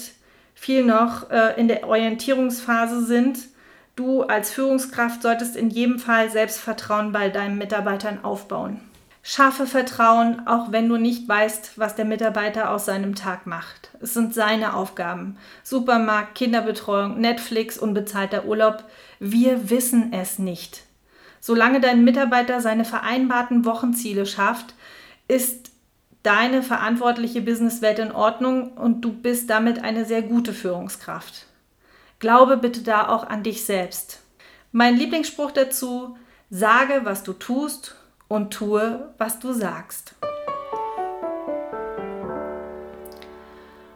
viel 0.56 0.86
noch 0.86 1.30
äh, 1.30 1.60
in 1.60 1.68
der 1.68 1.86
Orientierungsphase 1.86 3.06
sind, 3.06 3.40
du 3.98 4.24
als 4.24 4.52
Führungskraft 4.52 5.22
solltest 5.22 5.58
in 5.58 5.70
jedem 5.70 6.00
Fall 6.00 6.30
Selbstvertrauen 6.30 7.12
bei 7.12 7.28
deinen 7.28 7.58
Mitarbeitern 7.58 8.24
aufbauen. 8.24 8.80
Schaffe 9.24 9.68
Vertrauen, 9.68 10.48
auch 10.48 10.72
wenn 10.72 10.90
du 10.90 10.98
nicht 10.98 11.30
weißt, 11.30 11.78
was 11.78 11.96
der 11.96 12.06
Mitarbeiter 12.06 12.72
aus 12.72 12.86
seinem 12.86 13.14
Tag 13.14 13.46
macht. 13.46 13.92
Es 14.02 14.16
sind 14.16 14.34
seine 14.34 14.74
Aufgaben. 14.74 15.38
Supermarkt, 15.64 16.34
Kinderbetreuung, 16.36 17.20
Netflix, 17.20 17.78
unbezahlter 17.78 18.46
Urlaub. 18.46 18.84
Wir 19.20 19.70
wissen 19.70 20.12
es 20.12 20.40
nicht. 20.40 20.84
Solange 21.40 21.80
dein 21.82 22.04
Mitarbeiter 22.04 22.62
seine 22.62 22.84
vereinbarten 22.84 23.64
Wochenziele 23.64 24.26
schafft, 24.26 24.74
ist 25.28 25.72
deine 26.24 26.64
verantwortliche 26.64 27.42
Businesswelt 27.42 28.00
in 28.00 28.12
Ordnung 28.12 28.74
und 28.74 29.02
du 29.02 29.14
bist 29.14 29.50
damit 29.50 29.84
eine 29.84 30.06
sehr 30.06 30.24
gute 30.24 30.54
Führungskraft. 30.54 31.46
Glaube 32.20 32.58
bitte 32.58 32.82
da 32.82 33.08
auch 33.08 33.28
an 33.28 33.44
dich 33.44 33.66
selbst. 33.66 34.20
Mein 34.72 34.96
Lieblingsspruch 34.96 35.52
dazu, 35.52 36.18
sage, 36.50 37.02
was 37.04 37.24
du 37.24 37.34
tust 37.34 37.96
und 38.32 38.54
tue, 38.54 39.14
was 39.18 39.40
du 39.40 39.52
sagst. 39.52 40.16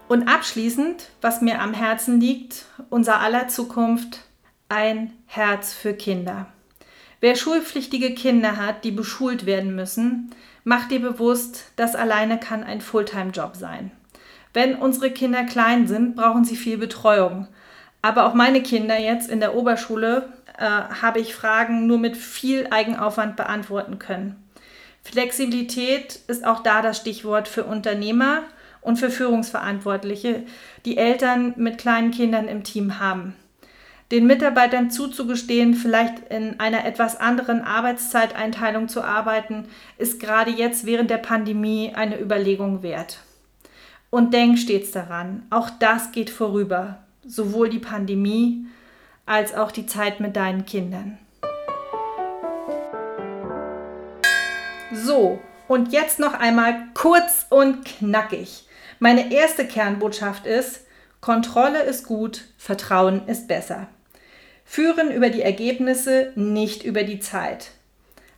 Und 0.10 0.28
abschließend, 0.28 1.10
was 1.22 1.42
mir 1.42 1.62
am 1.62 1.74
Herzen 1.74 2.20
liegt, 2.20 2.66
unser 2.90 3.22
aller 3.22 3.48
Zukunft, 3.48 4.20
ein 4.68 5.14
Herz 5.26 5.74
für 5.74 5.94
Kinder. 5.94 6.48
Wer 7.22 7.38
schulpflichtige 7.38 8.14
Kinder 8.14 8.58
hat, 8.58 8.84
die 8.84 8.92
beschult 8.92 9.46
werden 9.46 9.74
müssen, 9.74 10.32
macht 10.66 10.92
dir 10.92 11.00
bewusst, 11.00 11.72
das 11.78 11.96
alleine 11.96 12.38
kann 12.38 12.66
ein 12.66 12.82
Fulltime-Job 12.82 13.56
sein. 13.56 13.92
Wenn 14.54 14.76
unsere 14.76 15.12
Kinder 15.12 15.46
klein 15.46 15.88
sind, 15.88 16.18
brauchen 16.18 16.44
sie 16.44 16.58
viel 16.58 16.78
Betreuung. 16.78 17.48
Aber 18.02 18.26
auch 18.26 18.34
meine 18.34 18.62
Kinder 18.62 19.00
jetzt 19.00 19.30
in 19.30 19.40
der 19.40 19.56
Oberschule 19.56 20.34
äh, 20.58 20.66
habe 20.66 21.20
ich 21.20 21.36
Fragen 21.36 21.88
nur 21.88 21.98
mit 21.98 22.18
viel 22.18 22.68
Eigenaufwand 22.70 23.36
beantworten 23.36 24.00
können. 24.00 24.36
Flexibilität 25.04 26.20
ist 26.28 26.46
auch 26.46 26.64
da 26.64 26.82
das 26.82 26.98
Stichwort 26.98 27.48
für 27.48 27.64
Unternehmer 27.64 28.44
und 28.82 28.98
für 28.98 29.10
Führungsverantwortliche, 29.10 30.44
die 30.86 30.98
Eltern 30.98 31.54
mit 31.58 31.78
kleinen 31.78 32.12
Kindern 32.12 32.48
im 32.48 32.64
Team 32.64 33.00
haben. 33.00 33.36
Den 34.12 34.28
Mitarbeitern 34.28 34.92
zuzugestehen, 34.92 35.74
vielleicht 35.74 36.30
in 36.30 36.60
einer 36.60 36.86
etwas 36.86 37.20
anderen 37.20 37.62
Arbeitszeiteinteilung 37.62 38.88
zu 38.88 39.04
arbeiten, 39.04 39.66
ist 39.98 40.20
gerade 40.20 40.52
jetzt 40.52 40.86
während 40.86 41.10
der 41.10 41.18
Pandemie 41.18 41.92
eine 41.96 42.20
Überlegung 42.20 42.84
wert. 42.84 43.20
Und 44.12 44.34
denk 44.34 44.60
stets 44.60 44.92
daran, 44.92 45.44
auch 45.50 45.70
das 45.70 46.12
geht 46.12 46.30
vorüber, 46.30 47.00
sowohl 47.26 47.70
die 47.70 47.80
Pandemie 47.80 48.68
als 49.26 49.54
auch 49.54 49.72
die 49.72 49.86
Zeit 49.86 50.20
mit 50.20 50.36
deinen 50.36 50.66
Kindern. 50.66 51.18
So, 54.94 55.40
und 55.68 55.92
jetzt 55.92 56.20
noch 56.20 56.34
einmal 56.34 56.88
kurz 56.94 57.46
und 57.50 57.86
knackig. 57.86 58.68
Meine 59.00 59.34
erste 59.34 59.68
Kernbotschaft 59.68 60.46
ist, 60.46 60.82
Kontrolle 61.22 61.82
ist 61.82 62.06
gut, 62.06 62.46
Vertrauen 62.58 63.28
ist 63.28 63.48
besser. 63.48 63.88
Führen 64.64 65.12
über 65.12 65.30
die 65.30 65.42
Ergebnisse, 65.42 66.32
nicht 66.36 66.84
über 66.84 67.04
die 67.04 67.20
Zeit. 67.20 67.72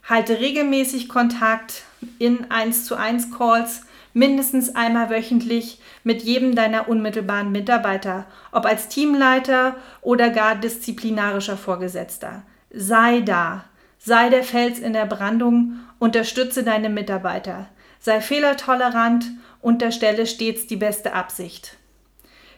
Halte 0.04 0.40
regelmäßig 0.40 1.10
Kontakt 1.10 1.84
in 2.18 2.50
1 2.50 2.86
zu 2.86 2.96
1 2.96 3.32
Calls, 3.38 3.82
mindestens 4.18 4.76
einmal 4.76 5.12
wöchentlich 5.12 5.80
mit 6.04 6.24
jedem 6.24 6.56
deiner 6.56 6.90
unmittelbaren 6.90 7.52
Mitarbeiter, 7.52 8.26
ob 8.52 8.66
als 8.66 8.88
Teamleiter 8.88 9.76
oder 10.02 10.32
gar 10.32 10.56
disziplinarischer 10.56 11.56
Vorgesetzter. 11.56 12.42
Sei 12.72 13.22
da, 13.22 13.66
sei 14.00 14.30
der 14.30 14.44
Fels 14.44 14.80
in 14.80 14.94
der 14.94 15.06
Brandung, 15.06 15.80
unterstütze 16.00 16.64
deine 16.64 16.90
Mitarbeiter, 16.90 17.70
sei 18.00 18.20
fehlertolerant, 18.20 19.26
unterstelle 19.62 20.26
stets 20.26 20.66
die 20.66 20.78
beste 20.78 21.14
Absicht. 21.14 21.78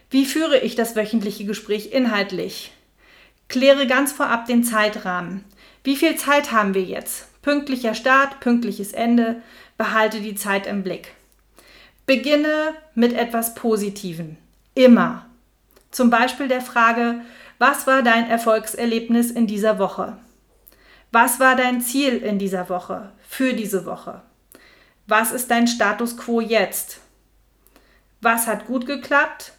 Wie 0.08 0.24
führe 0.24 0.58
ich 0.60 0.76
das 0.76 0.96
wöchentliche 0.96 1.44
Gespräch 1.44 1.92
inhaltlich? 1.92 2.72
Kläre 3.48 3.86
ganz 3.86 4.12
vorab 4.12 4.46
den 4.46 4.64
Zeitrahmen. 4.64 5.44
Wie 5.84 5.96
viel 5.96 6.16
Zeit 6.16 6.52
haben 6.52 6.72
wir 6.72 6.84
jetzt? 6.84 7.28
Pünktlicher 7.42 7.94
Start, 7.94 8.40
pünktliches 8.40 8.92
Ende. 8.92 9.42
Behalte 9.76 10.20
die 10.20 10.34
Zeit 10.34 10.66
im 10.66 10.82
Blick. 10.82 11.19
Beginne 12.10 12.74
mit 12.96 13.12
etwas 13.12 13.54
Positiven. 13.54 14.36
Immer. 14.74 15.26
Zum 15.92 16.10
Beispiel 16.10 16.48
der 16.48 16.60
Frage, 16.60 17.20
was 17.58 17.86
war 17.86 18.02
dein 18.02 18.28
Erfolgserlebnis 18.28 19.30
in 19.30 19.46
dieser 19.46 19.78
Woche? 19.78 20.18
Was 21.12 21.38
war 21.38 21.54
dein 21.54 21.80
Ziel 21.80 22.16
in 22.16 22.40
dieser 22.40 22.68
Woche, 22.68 23.12
für 23.28 23.52
diese 23.52 23.86
Woche? 23.86 24.22
Was 25.06 25.30
ist 25.30 25.52
dein 25.52 25.68
Status 25.68 26.16
quo 26.16 26.40
jetzt? 26.40 26.98
Was 28.20 28.48
hat 28.48 28.66
gut 28.66 28.86
geklappt? 28.86 29.52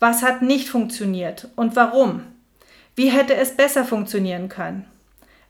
Was 0.00 0.24
hat 0.24 0.42
nicht 0.42 0.68
funktioniert 0.68 1.50
und 1.54 1.76
warum? 1.76 2.24
Wie 2.96 3.10
hätte 3.12 3.36
es 3.36 3.56
besser 3.56 3.84
funktionieren 3.84 4.48
können? 4.48 4.86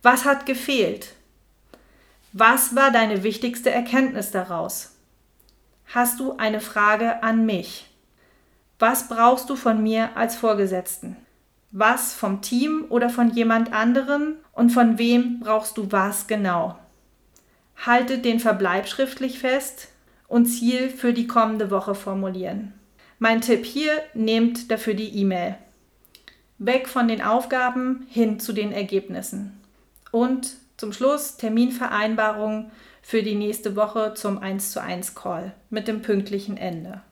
Was 0.02 0.26
hat 0.26 0.44
gefehlt? 0.44 1.14
Was 2.34 2.76
war 2.76 2.90
deine 2.90 3.22
wichtigste 3.22 3.70
Erkenntnis 3.70 4.32
daraus? 4.32 4.91
Hast 5.94 6.20
du 6.20 6.38
eine 6.38 6.62
Frage 6.62 7.22
an 7.22 7.44
mich? 7.44 7.84
Was 8.78 9.08
brauchst 9.08 9.50
du 9.50 9.56
von 9.56 9.82
mir 9.82 10.16
als 10.16 10.36
Vorgesetzten? 10.36 11.18
Was 11.70 12.14
vom 12.14 12.40
Team 12.40 12.86
oder 12.88 13.10
von 13.10 13.30
jemand 13.34 13.74
anderen 13.74 14.36
und 14.52 14.70
von 14.70 14.96
wem 14.96 15.40
brauchst 15.40 15.76
du 15.76 15.92
was 15.92 16.26
genau? 16.26 16.78
Halte 17.76 18.20
den 18.20 18.40
Verbleib 18.40 18.88
schriftlich 18.88 19.38
fest 19.38 19.88
und 20.28 20.46
Ziel 20.46 20.88
für 20.88 21.12
die 21.12 21.26
kommende 21.26 21.70
Woche 21.70 21.94
formulieren. 21.94 22.72
Mein 23.18 23.42
Tipp 23.42 23.66
hier, 23.66 23.92
nehmt 24.14 24.70
dafür 24.70 24.94
die 24.94 25.14
E-Mail. 25.18 25.56
Weg 26.56 26.88
von 26.88 27.06
den 27.06 27.20
Aufgaben 27.20 28.06
hin 28.08 28.40
zu 28.40 28.54
den 28.54 28.72
Ergebnissen. 28.72 29.60
Und 30.10 30.56
zum 30.78 30.94
Schluss 30.94 31.36
Terminvereinbarung 31.36 32.70
für 33.02 33.22
die 33.22 33.34
nächste 33.34 33.76
Woche 33.76 34.14
zum 34.14 34.38
1 34.38 34.70
zu 34.70 34.80
1 34.80 35.14
Call 35.14 35.52
mit 35.68 35.88
dem 35.88 36.00
pünktlichen 36.00 36.56
Ende. 36.56 37.02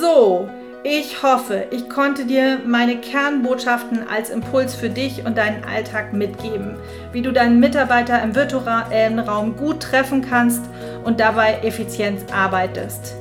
So, 0.00 0.48
ich 0.84 1.22
hoffe, 1.22 1.66
ich 1.70 1.90
konnte 1.90 2.24
dir 2.24 2.60
meine 2.64 2.96
Kernbotschaften 2.98 4.08
als 4.08 4.30
Impuls 4.30 4.74
für 4.74 4.88
dich 4.88 5.26
und 5.26 5.36
deinen 5.36 5.64
Alltag 5.64 6.14
mitgeben, 6.14 6.76
wie 7.12 7.20
du 7.20 7.32
deinen 7.32 7.60
Mitarbeiter 7.60 8.22
im 8.22 8.34
virtuellen 8.34 9.18
Raum 9.18 9.56
gut 9.56 9.80
treffen 9.82 10.22
kannst 10.22 10.62
und 11.04 11.20
dabei 11.20 11.58
effizient 11.62 12.32
arbeitest. 12.32 13.16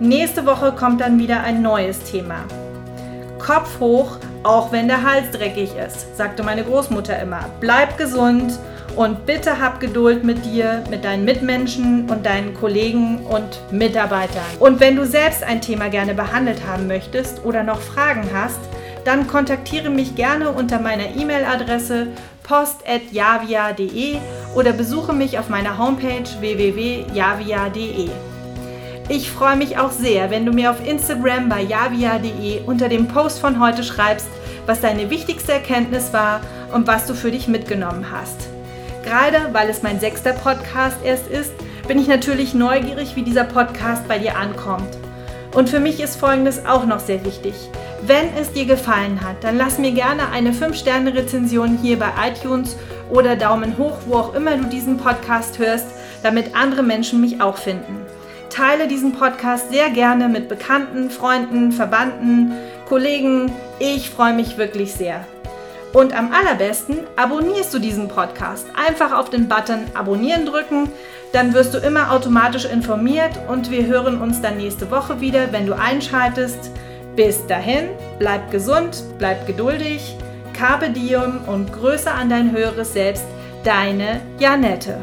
Nächste 0.00 0.44
Woche 0.44 0.72
kommt 0.72 1.00
dann 1.00 1.18
wieder 1.18 1.42
ein 1.42 1.62
neues 1.62 2.00
Thema. 2.00 2.44
Kopf 3.38 3.80
hoch, 3.80 4.18
auch 4.46 4.72
wenn 4.72 4.88
der 4.88 5.02
Hals 5.02 5.30
dreckig 5.32 5.70
ist, 5.76 6.16
sagte 6.16 6.42
meine 6.42 6.62
Großmutter 6.62 7.18
immer. 7.20 7.40
Bleib 7.60 7.98
gesund 7.98 8.58
und 8.94 9.26
bitte 9.26 9.60
hab 9.60 9.80
Geduld 9.80 10.24
mit 10.24 10.44
dir, 10.44 10.84
mit 10.88 11.04
deinen 11.04 11.24
Mitmenschen 11.24 12.08
und 12.08 12.24
deinen 12.24 12.54
Kollegen 12.54 13.26
und 13.26 13.60
Mitarbeitern. 13.72 14.44
Und 14.58 14.80
wenn 14.80 14.96
du 14.96 15.04
selbst 15.04 15.42
ein 15.42 15.60
Thema 15.60 15.88
gerne 15.88 16.14
behandelt 16.14 16.66
haben 16.66 16.86
möchtest 16.86 17.44
oder 17.44 17.62
noch 17.62 17.80
Fragen 17.80 18.28
hast, 18.32 18.60
dann 19.04 19.26
kontaktiere 19.26 19.90
mich 19.90 20.14
gerne 20.14 20.50
unter 20.50 20.80
meiner 20.80 21.14
E-Mail-Adresse 21.14 22.08
post.javia.de 22.42 24.16
oder 24.54 24.72
besuche 24.72 25.12
mich 25.12 25.38
auf 25.38 25.48
meiner 25.48 25.78
Homepage 25.78 26.24
www.javia.de. 26.40 28.08
Ich 29.08 29.30
freue 29.30 29.54
mich 29.54 29.78
auch 29.78 29.92
sehr, 29.92 30.32
wenn 30.32 30.44
du 30.44 30.52
mir 30.52 30.68
auf 30.68 30.84
Instagram 30.84 31.48
bei 31.48 31.62
javia.de 31.62 32.62
unter 32.66 32.88
dem 32.88 33.06
Post 33.06 33.38
von 33.38 33.60
heute 33.60 33.84
schreibst, 33.84 34.26
was 34.66 34.80
deine 34.80 35.10
wichtigste 35.10 35.52
Erkenntnis 35.52 36.12
war 36.12 36.40
und 36.72 36.88
was 36.88 37.06
du 37.06 37.14
für 37.14 37.30
dich 37.30 37.46
mitgenommen 37.46 38.06
hast. 38.10 38.48
Gerade 39.04 39.50
weil 39.52 39.70
es 39.70 39.84
mein 39.84 40.00
sechster 40.00 40.32
Podcast 40.32 40.96
erst 41.04 41.28
ist, 41.28 41.52
bin 41.86 42.00
ich 42.00 42.08
natürlich 42.08 42.52
neugierig, 42.52 43.14
wie 43.14 43.22
dieser 43.22 43.44
Podcast 43.44 44.08
bei 44.08 44.18
dir 44.18 44.36
ankommt. 44.36 44.98
Und 45.54 45.68
für 45.70 45.78
mich 45.78 46.00
ist 46.00 46.16
Folgendes 46.16 46.66
auch 46.66 46.84
noch 46.84 46.98
sehr 46.98 47.24
wichtig. 47.24 47.54
Wenn 48.04 48.34
es 48.36 48.52
dir 48.52 48.66
gefallen 48.66 49.20
hat, 49.22 49.44
dann 49.44 49.56
lass 49.56 49.78
mir 49.78 49.92
gerne 49.92 50.30
eine 50.32 50.50
5-Sterne-Rezension 50.50 51.78
hier 51.80 51.96
bei 52.00 52.10
iTunes 52.28 52.76
oder 53.08 53.36
Daumen 53.36 53.78
hoch, 53.78 53.98
wo 54.06 54.16
auch 54.16 54.34
immer 54.34 54.56
du 54.56 54.64
diesen 54.64 54.96
Podcast 54.96 55.60
hörst, 55.60 55.86
damit 56.24 56.56
andere 56.56 56.82
Menschen 56.82 57.20
mich 57.20 57.40
auch 57.40 57.56
finden. 57.56 58.05
Teile 58.56 58.88
diesen 58.88 59.12
Podcast 59.12 59.70
sehr 59.70 59.90
gerne 59.90 60.30
mit 60.30 60.48
Bekannten, 60.48 61.10
Freunden, 61.10 61.72
Verwandten, 61.72 62.52
Kollegen. 62.88 63.52
Ich 63.78 64.08
freue 64.08 64.32
mich 64.32 64.56
wirklich 64.56 64.94
sehr. 64.94 65.26
Und 65.92 66.18
am 66.18 66.32
allerbesten 66.32 67.00
abonnierst 67.16 67.74
du 67.74 67.78
diesen 67.78 68.08
Podcast. 68.08 68.66
Einfach 68.74 69.12
auf 69.12 69.28
den 69.28 69.46
Button 69.46 69.84
Abonnieren 69.92 70.46
drücken, 70.46 70.88
dann 71.32 71.52
wirst 71.52 71.74
du 71.74 71.78
immer 71.78 72.12
automatisch 72.12 72.64
informiert 72.64 73.38
und 73.46 73.70
wir 73.70 73.84
hören 73.84 74.22
uns 74.22 74.40
dann 74.40 74.56
nächste 74.56 74.90
Woche 74.90 75.20
wieder, 75.20 75.52
wenn 75.52 75.66
du 75.66 75.74
einschaltest. 75.74 76.70
Bis 77.14 77.46
dahin, 77.46 77.90
bleib 78.18 78.50
gesund, 78.50 79.04
bleib 79.18 79.46
geduldig, 79.46 80.16
Carpe 80.54 80.88
Diem 80.88 81.40
und 81.46 81.74
Größe 81.74 82.10
an 82.10 82.30
dein 82.30 82.52
höheres 82.52 82.94
Selbst, 82.94 83.26
deine 83.64 84.22
Janette. 84.38 84.96